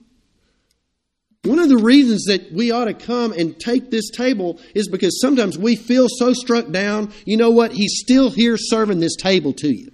One 1.44 1.58
of 1.58 1.68
the 1.68 1.76
reasons 1.76 2.26
that 2.26 2.52
we 2.52 2.70
ought 2.70 2.84
to 2.84 2.94
come 2.94 3.32
and 3.32 3.58
take 3.58 3.90
this 3.90 4.10
table 4.10 4.60
is 4.76 4.88
because 4.88 5.20
sometimes 5.20 5.58
we 5.58 5.74
feel 5.74 6.06
so 6.08 6.32
struck 6.32 6.70
down. 6.70 7.12
You 7.24 7.36
know 7.36 7.50
what? 7.50 7.72
He's 7.72 7.98
still 7.98 8.30
here 8.30 8.56
serving 8.56 9.00
this 9.00 9.16
table 9.16 9.52
to 9.54 9.68
you. 9.68 9.90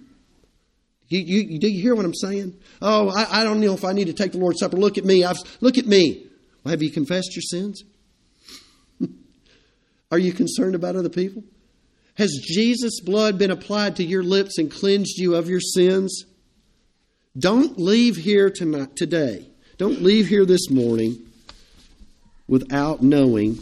You, 1.09 1.21
you, 1.21 1.59
do 1.59 1.69
you 1.69 1.81
hear 1.81 1.95
what 1.95 2.05
I'm 2.05 2.15
saying? 2.15 2.55
Oh, 2.83 3.09
I, 3.09 3.41
I, 3.41 3.45
don't 3.45 3.61
know 3.61 3.73
if 3.73 3.83
I 3.83 3.93
need 3.93 4.09
to 4.09 4.13
take 4.13 4.33
the 4.33 4.39
Lord's 4.39 4.61
Supper. 4.61 4.77
Look 4.77 4.99
at 4.99 5.07
me. 5.07 5.25
I've, 5.25 5.39
look 5.63 5.79
at 5.79 5.87
me. 5.87 6.27
Well, 6.63 6.71
have 6.71 6.83
you 6.83 6.91
confessed 6.91 7.35
your 7.35 7.43
sins? 7.43 7.83
Are 10.11 10.19
you 10.19 10.35
concerned 10.35 10.75
about 10.75 10.97
other 10.97 11.09
people? 11.09 11.45
Has 12.17 12.39
Jesus' 12.43 13.01
blood 13.01 13.39
been 13.39 13.51
applied 13.51 13.97
to 13.97 14.05
your 14.05 14.23
lips 14.23 14.59
and 14.59 14.71
cleansed 14.71 15.17
you 15.17 15.35
of 15.35 15.49
your 15.49 15.61
sins? 15.61 16.27
Don't 17.39 17.79
leave 17.79 18.17
here 18.17 18.51
tonight, 18.51 18.95
today. 18.95 19.49
Don't 19.79 20.03
leave 20.03 20.27
here 20.27 20.45
this 20.45 20.69
morning 20.69 21.28
without 22.49 23.03
knowing 23.03 23.59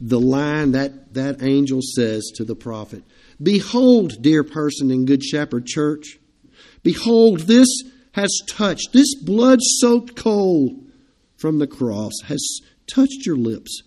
the 0.00 0.20
line 0.20 0.72
that 0.72 1.14
that 1.14 1.42
angel 1.42 1.80
says 1.82 2.30
to 2.36 2.44
the 2.44 2.54
prophet. 2.54 3.02
Behold, 3.42 4.22
dear 4.22 4.44
person 4.44 4.90
in 4.90 5.04
Good 5.04 5.22
Shepherd 5.22 5.66
Church, 5.66 6.18
behold, 6.82 7.40
this 7.40 7.68
has 8.12 8.30
touched, 8.46 8.92
this 8.92 9.14
blood 9.14 9.58
soaked 9.60 10.16
coal 10.16 10.76
from 11.36 11.58
the 11.58 11.66
cross 11.66 12.12
has 12.26 12.60
touched 12.86 13.26
your 13.26 13.36
lips, 13.36 13.82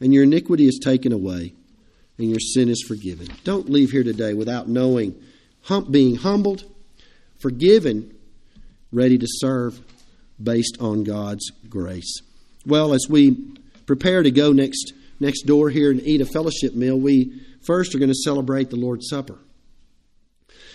and 0.00 0.12
your 0.12 0.22
iniquity 0.22 0.66
is 0.66 0.80
taken 0.82 1.12
away, 1.12 1.54
and 2.18 2.30
your 2.30 2.40
sin 2.40 2.68
is 2.68 2.84
forgiven. 2.86 3.28
Don't 3.44 3.68
leave 3.68 3.90
here 3.90 4.04
today 4.04 4.34
without 4.34 4.68
knowing, 4.68 5.14
hum, 5.62 5.90
being 5.90 6.16
humbled, 6.16 6.64
forgiven, 7.40 8.14
ready 8.92 9.18
to 9.18 9.26
serve 9.28 9.80
based 10.40 10.76
on 10.80 11.02
God's 11.04 11.50
grace. 11.68 12.20
Well, 12.66 12.94
as 12.94 13.06
we 13.08 13.36
prepare 13.96 14.22
to 14.22 14.30
go 14.30 14.52
next 14.52 14.94
next 15.20 15.42
door 15.42 15.68
here 15.68 15.90
and 15.90 16.00
eat 16.00 16.22
a 16.22 16.24
fellowship 16.24 16.74
meal, 16.74 16.98
we 16.98 17.42
first 17.60 17.94
are 17.94 17.98
going 17.98 18.08
to 18.08 18.14
celebrate 18.14 18.70
the 18.70 18.76
Lord's 18.76 19.06
Supper. 19.10 19.38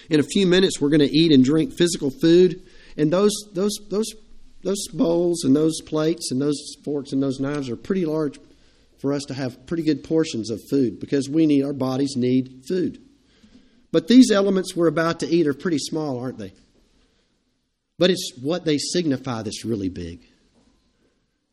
In 0.08 0.20
a 0.20 0.24
few 0.24 0.46
minutes, 0.46 0.80
we're 0.80 0.90
going 0.90 1.00
to 1.00 1.18
eat 1.18 1.32
and 1.32 1.44
drink 1.44 1.74
physical 1.74 2.12
food, 2.12 2.62
and 2.96 3.12
those 3.12 3.32
those 3.54 3.76
those 3.90 4.14
those 4.62 4.88
bowls 4.94 5.44
and 5.44 5.56
those 5.56 5.82
plates 5.82 6.32
and 6.32 6.40
those 6.40 6.76
forks 6.86 7.12
and 7.12 7.24
those 7.24 7.40
knives 7.40 7.70
are 7.70 7.76
pretty 7.76 8.06
large 8.06 8.40
for 9.00 9.14
us 9.14 9.24
to 9.24 9.34
have 9.34 9.66
pretty 9.66 9.84
good 9.84 10.04
portions 10.04 10.52
of 10.52 10.62
food 10.70 11.00
because 11.00 11.28
we 11.28 11.48
need 11.48 11.64
our 11.64 11.74
bodies 11.74 12.16
need 12.16 12.66
food. 12.68 13.02
But 13.92 14.08
these 14.08 14.30
elements 14.30 14.76
we're 14.76 14.88
about 14.88 15.22
to 15.22 15.28
eat 15.28 15.48
are 15.48 15.56
pretty 15.56 15.80
small, 15.80 16.20
aren't 16.20 16.38
they? 16.38 16.54
But 17.98 18.12
it's 18.12 18.32
what 18.40 18.64
they 18.64 18.78
signify 18.78 19.42
that's 19.42 19.66
really 19.66 19.90
big. 19.90 20.27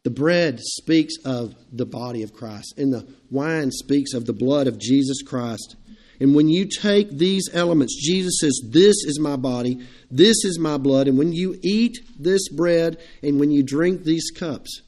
The 0.04 0.10
bread 0.10 0.60
speaks 0.60 1.14
of 1.24 1.54
the 1.72 1.86
body 1.86 2.22
of 2.22 2.34
Christ, 2.34 2.74
and 2.76 2.92
the 2.92 3.08
wine 3.30 3.70
speaks 3.70 4.12
of 4.12 4.26
the 4.26 4.34
blood 4.34 4.66
of 4.66 4.78
Jesus 4.78 5.22
Christ. 5.22 5.76
And 6.20 6.34
when 6.34 6.48
you 6.48 6.66
take 6.66 7.10
these 7.10 7.48
elements, 7.52 7.96
Jesus 8.00 8.38
says, 8.40 8.60
This 8.68 8.96
is 9.04 9.18
my 9.18 9.36
body, 9.36 9.84
this 10.10 10.44
is 10.44 10.58
my 10.58 10.76
blood. 10.76 11.08
And 11.08 11.18
when 11.18 11.32
you 11.32 11.58
eat 11.62 11.98
this 12.18 12.48
bread 12.50 12.98
and 13.22 13.40
when 13.40 13.50
you 13.50 13.62
drink 13.62 14.04
these 14.04 14.30
cups, 14.30 14.82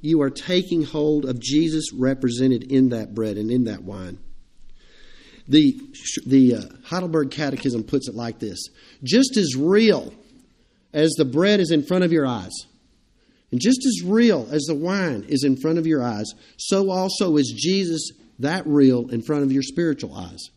you 0.00 0.20
are 0.22 0.30
taking 0.30 0.82
hold 0.82 1.26
of 1.26 1.38
Jesus 1.38 1.92
represented 1.92 2.64
in 2.72 2.88
that 2.88 3.14
bread 3.14 3.36
and 3.36 3.50
in 3.50 3.64
that 3.64 3.84
wine. 3.84 4.18
The, 5.46 5.78
the 6.26 6.56
uh, 6.56 6.62
Heidelberg 6.86 7.30
Catechism 7.30 7.84
puts 7.84 8.08
it 8.08 8.14
like 8.14 8.38
this 8.38 8.58
Just 9.04 9.36
as 9.36 9.54
real 9.56 10.12
as 10.92 11.12
the 11.12 11.24
bread 11.24 11.60
is 11.60 11.70
in 11.70 11.82
front 11.82 12.04
of 12.04 12.12
your 12.12 12.26
eyes, 12.26 12.52
and 13.52 13.60
just 13.60 13.86
as 13.86 14.02
real 14.02 14.48
as 14.50 14.62
the 14.62 14.74
wine 14.74 15.24
is 15.28 15.44
in 15.44 15.56
front 15.56 15.78
of 15.78 15.86
your 15.86 16.02
eyes, 16.02 16.26
so 16.56 16.90
also 16.90 17.36
is 17.36 17.54
Jesus 17.56 18.10
that 18.38 18.66
real 18.66 19.08
in 19.10 19.22
front 19.22 19.44
of 19.44 19.52
your 19.52 19.62
spiritual 19.62 20.14
eyes. 20.14 20.48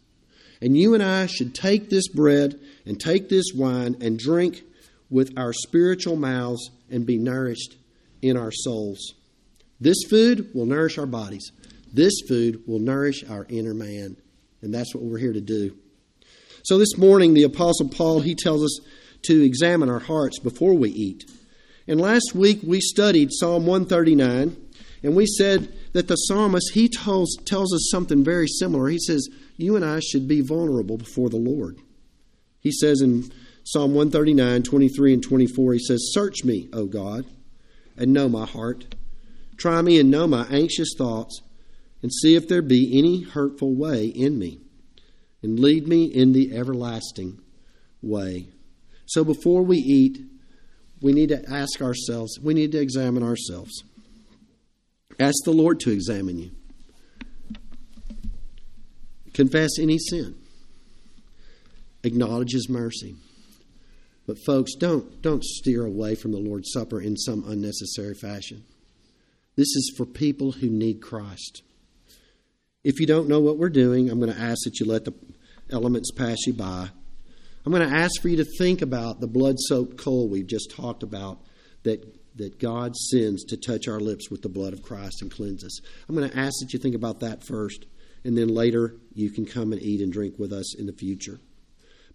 And 0.61 0.77
you 0.77 0.93
and 0.93 1.03
I 1.03 1.25
should 1.27 1.53
take 1.53 1.89
this 1.89 2.07
bread 2.07 2.59
and 2.85 2.99
take 2.99 3.27
this 3.27 3.51
wine 3.53 3.97
and 4.01 4.17
drink 4.17 4.63
with 5.09 5.37
our 5.37 5.51
spiritual 5.53 6.15
mouths 6.15 6.71
and 6.89 7.05
be 7.05 7.17
nourished 7.17 7.75
in 8.21 8.37
our 8.37 8.51
souls. 8.51 9.13
This 9.79 9.97
food 10.09 10.51
will 10.55 10.65
nourish 10.65 10.97
our 10.97 11.05
bodies. 11.05 11.51
This 11.93 12.13
food 12.27 12.63
will 12.65 12.79
nourish 12.79 13.23
our 13.29 13.45
inner 13.49 13.73
man. 13.73 14.15
And 14.61 14.73
that's 14.73 14.95
what 14.95 15.03
we're 15.03 15.19
here 15.19 15.33
to 15.33 15.41
do. 15.41 15.75
So 16.63 16.77
this 16.77 16.97
morning, 16.97 17.33
the 17.33 17.43
Apostle 17.43 17.89
Paul, 17.89 18.21
he 18.21 18.35
tells 18.35 18.63
us 18.63 18.79
to 19.23 19.43
examine 19.43 19.89
our 19.89 19.99
hearts 19.99 20.39
before 20.39 20.73
we 20.73 20.89
eat. 20.89 21.25
And 21.87 22.01
last 22.01 22.33
week 22.33 22.61
we 22.63 22.79
studied 22.81 23.29
Psalm 23.31 23.65
139, 23.65 24.57
and 25.03 25.15
we 25.15 25.27
said 25.27 25.71
that 25.93 26.07
the 26.07 26.15
psalmist 26.15 26.71
he 26.73 26.89
tells 26.89 27.35
tells 27.45 27.73
us 27.73 27.89
something 27.91 28.23
very 28.23 28.47
similar. 28.47 28.89
He 28.89 28.99
says, 28.99 29.27
"You 29.55 29.75
and 29.75 29.85
I 29.85 29.99
should 29.99 30.27
be 30.27 30.41
vulnerable 30.41 30.97
before 30.97 31.29
the 31.29 31.37
Lord." 31.37 31.77
He 32.59 32.71
says 32.71 33.01
in 33.01 33.31
Psalm 33.63 33.93
139, 33.93 34.63
23 34.63 35.13
and 35.13 35.23
24, 35.23 35.73
he 35.73 35.79
says, 35.79 36.11
"Search 36.11 36.43
me, 36.43 36.67
O 36.73 36.85
God, 36.85 37.25
and 37.95 38.11
know 38.11 38.29
my 38.29 38.45
heart. 38.45 38.95
Try 39.57 39.81
me 39.81 39.99
and 39.99 40.09
know 40.09 40.27
my 40.27 40.47
anxious 40.47 40.89
thoughts, 40.97 41.41
and 42.01 42.11
see 42.11 42.35
if 42.35 42.47
there 42.47 42.61
be 42.63 42.97
any 42.97 43.21
hurtful 43.21 43.75
way 43.75 44.07
in 44.07 44.39
me, 44.39 44.59
and 45.43 45.59
lead 45.59 45.87
me 45.87 46.05
in 46.05 46.33
the 46.33 46.51
everlasting 46.51 47.39
way." 48.01 48.47
So 49.05 49.23
before 49.23 49.63
we 49.63 49.77
eat, 49.77 50.19
we 51.05 51.13
need 51.13 51.29
to 51.29 51.47
ask 51.47 51.83
ourselves, 51.83 52.39
we 52.41 52.55
need 52.55 52.71
to 52.71 52.79
examine 52.79 53.21
ourselves. 53.21 53.83
Ask 55.19 55.35
the 55.45 55.51
Lord 55.51 55.79
to 55.81 55.91
examine 55.91 56.39
you. 56.39 56.49
Confess 59.31 59.77
any 59.79 59.99
sin. 59.99 60.33
Acknowledge 62.03 62.53
his 62.53 62.67
mercy. 62.67 63.17
But 64.25 64.39
folks, 64.47 64.73
don't 64.73 65.21
don't 65.21 65.43
steer 65.43 65.85
away 65.85 66.15
from 66.15 66.31
the 66.31 66.39
Lord's 66.39 66.71
Supper 66.71 66.99
in 66.99 67.17
some 67.17 67.47
unnecessary 67.47 68.15
fashion. 68.15 68.63
This 69.55 69.75
is 69.75 69.93
for 69.95 70.07
people 70.07 70.53
who 70.53 70.71
need 70.71 71.03
Christ. 71.03 71.61
If 72.83 72.99
you 72.99 73.05
don't 73.05 73.29
know 73.29 73.41
what 73.41 73.59
we're 73.59 73.69
doing, 73.69 74.09
I'm 74.09 74.19
going 74.19 74.33
to 74.33 74.41
ask 74.41 74.63
that 74.63 74.79
you 74.79 74.87
let 74.87 75.05
the 75.05 75.13
elements 75.69 76.09
pass 76.09 76.37
you 76.47 76.53
by. 76.53 76.89
I'm 77.65 77.71
going 77.71 77.89
to 77.89 77.95
ask 77.95 78.21
for 78.21 78.29
you 78.29 78.37
to 78.37 78.45
think 78.57 78.83
about 78.83 79.19
the 79.19 79.27
blood 79.27 79.55
soaked 79.57 79.97
coal 79.97 80.29
we've 80.29 80.45
just 80.45 80.69
talked 80.69 81.01
about 81.01 81.39
that, 81.83 82.03
that 82.35 82.59
God 82.59 82.95
sends 82.95 83.43
to 83.45 83.57
touch 83.57 83.87
our 83.87 83.99
lips 83.99 84.29
with 84.29 84.43
the 84.43 84.49
blood 84.49 84.73
of 84.73 84.83
Christ 84.83 85.21
and 85.21 85.31
cleanse 85.31 85.63
us. 85.63 85.79
I'm 86.07 86.15
going 86.15 86.29
to 86.29 86.37
ask 86.37 86.53
that 86.59 86.73
you 86.73 86.79
think 86.79 86.93
about 86.93 87.21
that 87.21 87.43
first, 87.43 87.85
and 88.23 88.37
then 88.37 88.49
later 88.49 88.95
you 89.13 89.31
can 89.31 89.45
come 89.45 89.71
and 89.71 89.81
eat 89.81 90.01
and 90.01 90.13
drink 90.13 90.37
with 90.37 90.53
us 90.53 90.77
in 90.77 90.85
the 90.85 90.93
future. 90.93 91.39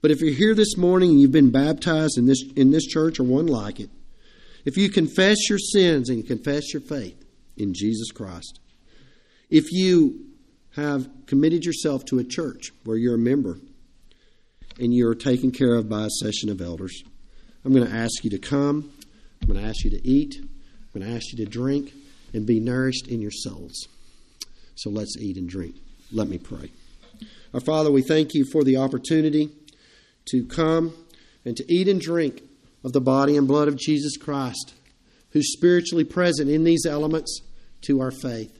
But 0.02 0.12
if 0.12 0.20
you're 0.20 0.32
here 0.32 0.54
this 0.54 0.76
morning 0.76 1.10
and 1.10 1.20
you've 1.20 1.32
been 1.32 1.50
baptized 1.50 2.16
in 2.16 2.26
this, 2.26 2.42
in 2.54 2.70
this 2.70 2.86
church 2.86 3.18
or 3.18 3.24
one 3.24 3.46
like 3.46 3.80
it, 3.80 3.90
if 4.64 4.76
you 4.76 4.88
confess 4.88 5.48
your 5.48 5.58
sins 5.58 6.08
and 6.08 6.18
you 6.18 6.24
confess 6.24 6.72
your 6.72 6.82
faith 6.82 7.24
in 7.56 7.74
Jesus 7.74 8.12
Christ, 8.12 8.60
if 9.48 9.72
you 9.72 10.26
have 10.76 11.08
committed 11.26 11.64
yourself 11.64 12.04
to 12.06 12.18
a 12.20 12.24
church 12.24 12.70
where 12.84 12.96
you're 12.96 13.16
a 13.16 13.18
member, 13.18 13.58
and 14.80 14.94
you're 14.94 15.14
taken 15.14 15.52
care 15.52 15.74
of 15.74 15.88
by 15.88 16.06
a 16.06 16.10
session 16.10 16.48
of 16.48 16.60
elders. 16.60 17.02
I'm 17.64 17.72
going 17.72 17.86
to 17.86 17.94
ask 17.94 18.24
you 18.24 18.30
to 18.30 18.38
come. 18.38 18.90
I'm 19.42 19.48
going 19.48 19.60
to 19.60 19.68
ask 19.68 19.84
you 19.84 19.90
to 19.90 20.08
eat. 20.08 20.36
I'm 20.40 21.00
going 21.00 21.06
to 21.06 21.14
ask 21.14 21.32
you 21.32 21.44
to 21.44 21.50
drink 21.50 21.92
and 22.32 22.46
be 22.46 22.60
nourished 22.60 23.06
in 23.06 23.20
your 23.20 23.30
souls. 23.30 23.88
So 24.74 24.88
let's 24.88 25.16
eat 25.18 25.36
and 25.36 25.48
drink. 25.48 25.76
Let 26.10 26.28
me 26.28 26.38
pray. 26.38 26.72
Our 27.52 27.60
Father, 27.60 27.90
we 27.90 28.02
thank 28.02 28.32
you 28.32 28.46
for 28.50 28.64
the 28.64 28.78
opportunity 28.78 29.50
to 30.30 30.46
come 30.46 30.94
and 31.44 31.56
to 31.56 31.64
eat 31.72 31.88
and 31.88 32.00
drink 32.00 32.42
of 32.82 32.92
the 32.92 33.00
body 33.00 33.36
and 33.36 33.46
blood 33.46 33.68
of 33.68 33.76
Jesus 33.76 34.16
Christ, 34.16 34.72
who's 35.30 35.52
spiritually 35.52 36.04
present 36.04 36.48
in 36.48 36.64
these 36.64 36.86
elements 36.86 37.42
to 37.82 38.00
our 38.00 38.10
faith. 38.10 38.56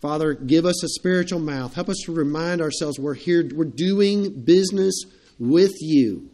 Father, 0.00 0.34
give 0.34 0.64
us 0.64 0.82
a 0.82 0.88
spiritual 0.88 1.40
mouth. 1.40 1.74
Help 1.74 1.88
us 1.88 2.02
to 2.04 2.12
remind 2.12 2.60
ourselves 2.60 2.98
we're 2.98 3.14
here, 3.14 3.48
we're 3.54 3.64
doing 3.64 4.42
business 4.42 5.04
with 5.38 5.74
you 5.80 6.30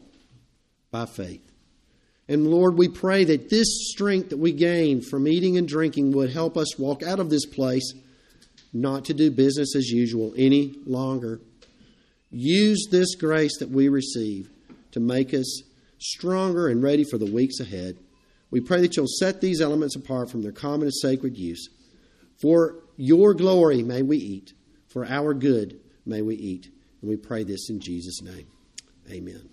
by 0.91 1.07
faith. 1.07 1.53
And 2.29 2.47
Lord, 2.47 2.79
we 2.79 2.89
pray 2.89 3.25
that 3.25 3.51
this 3.51 3.91
strength 3.91 4.31
that 4.31 4.39
we 4.39 4.53
gain 4.53 5.01
from 5.01 5.27
eating 5.27 5.59
and 5.59 5.67
drinking 5.67 6.13
would 6.13 6.31
help 6.31 6.57
us 6.57 6.79
walk 6.79 7.03
out 7.03 7.21
of 7.21 7.31
this 7.31 7.47
place 7.47 7.93
not 8.73 9.05
to 9.07 9.15
do 9.15 9.31
business 9.31 9.77
as 9.77 9.89
usual 9.91 10.33
any 10.37 10.75
longer. 10.87 11.41
Use 12.31 12.89
this 12.91 13.15
grace 13.17 13.59
that 13.59 13.69
we 13.69 13.89
receive 13.89 14.51
to 14.93 15.01
make 15.01 15.35
us 15.35 15.63
stronger 15.99 16.69
and 16.69 16.83
ready 16.83 17.05
for 17.05 17.19
the 17.19 17.31
weeks 17.31 17.61
ahead. 17.61 17.99
We 18.51 18.61
pray 18.61 18.81
that 18.81 18.97
you'll 18.97 19.07
set 19.07 19.41
these 19.41 19.61
elements 19.61 19.97
apart 19.97 20.31
from 20.31 20.43
their 20.43 20.53
common 20.53 20.83
and 20.83 20.95
sacred 20.95 21.37
use. 21.37 21.69
For 22.41 22.77
your 22.97 23.35
glory 23.35 23.83
may 23.83 24.03
we 24.03 24.17
eat, 24.17 24.53
for 24.89 25.05
our 25.05 25.35
good 25.35 25.81
may 26.07 26.23
we 26.23 26.37
eat. 26.37 26.71
And 27.01 27.11
we 27.11 27.17
pray 27.17 27.45
this 27.45 27.69
in 27.69 27.81
Jesus' 27.81 28.23
name. 28.23 28.47
Amen. 29.11 29.52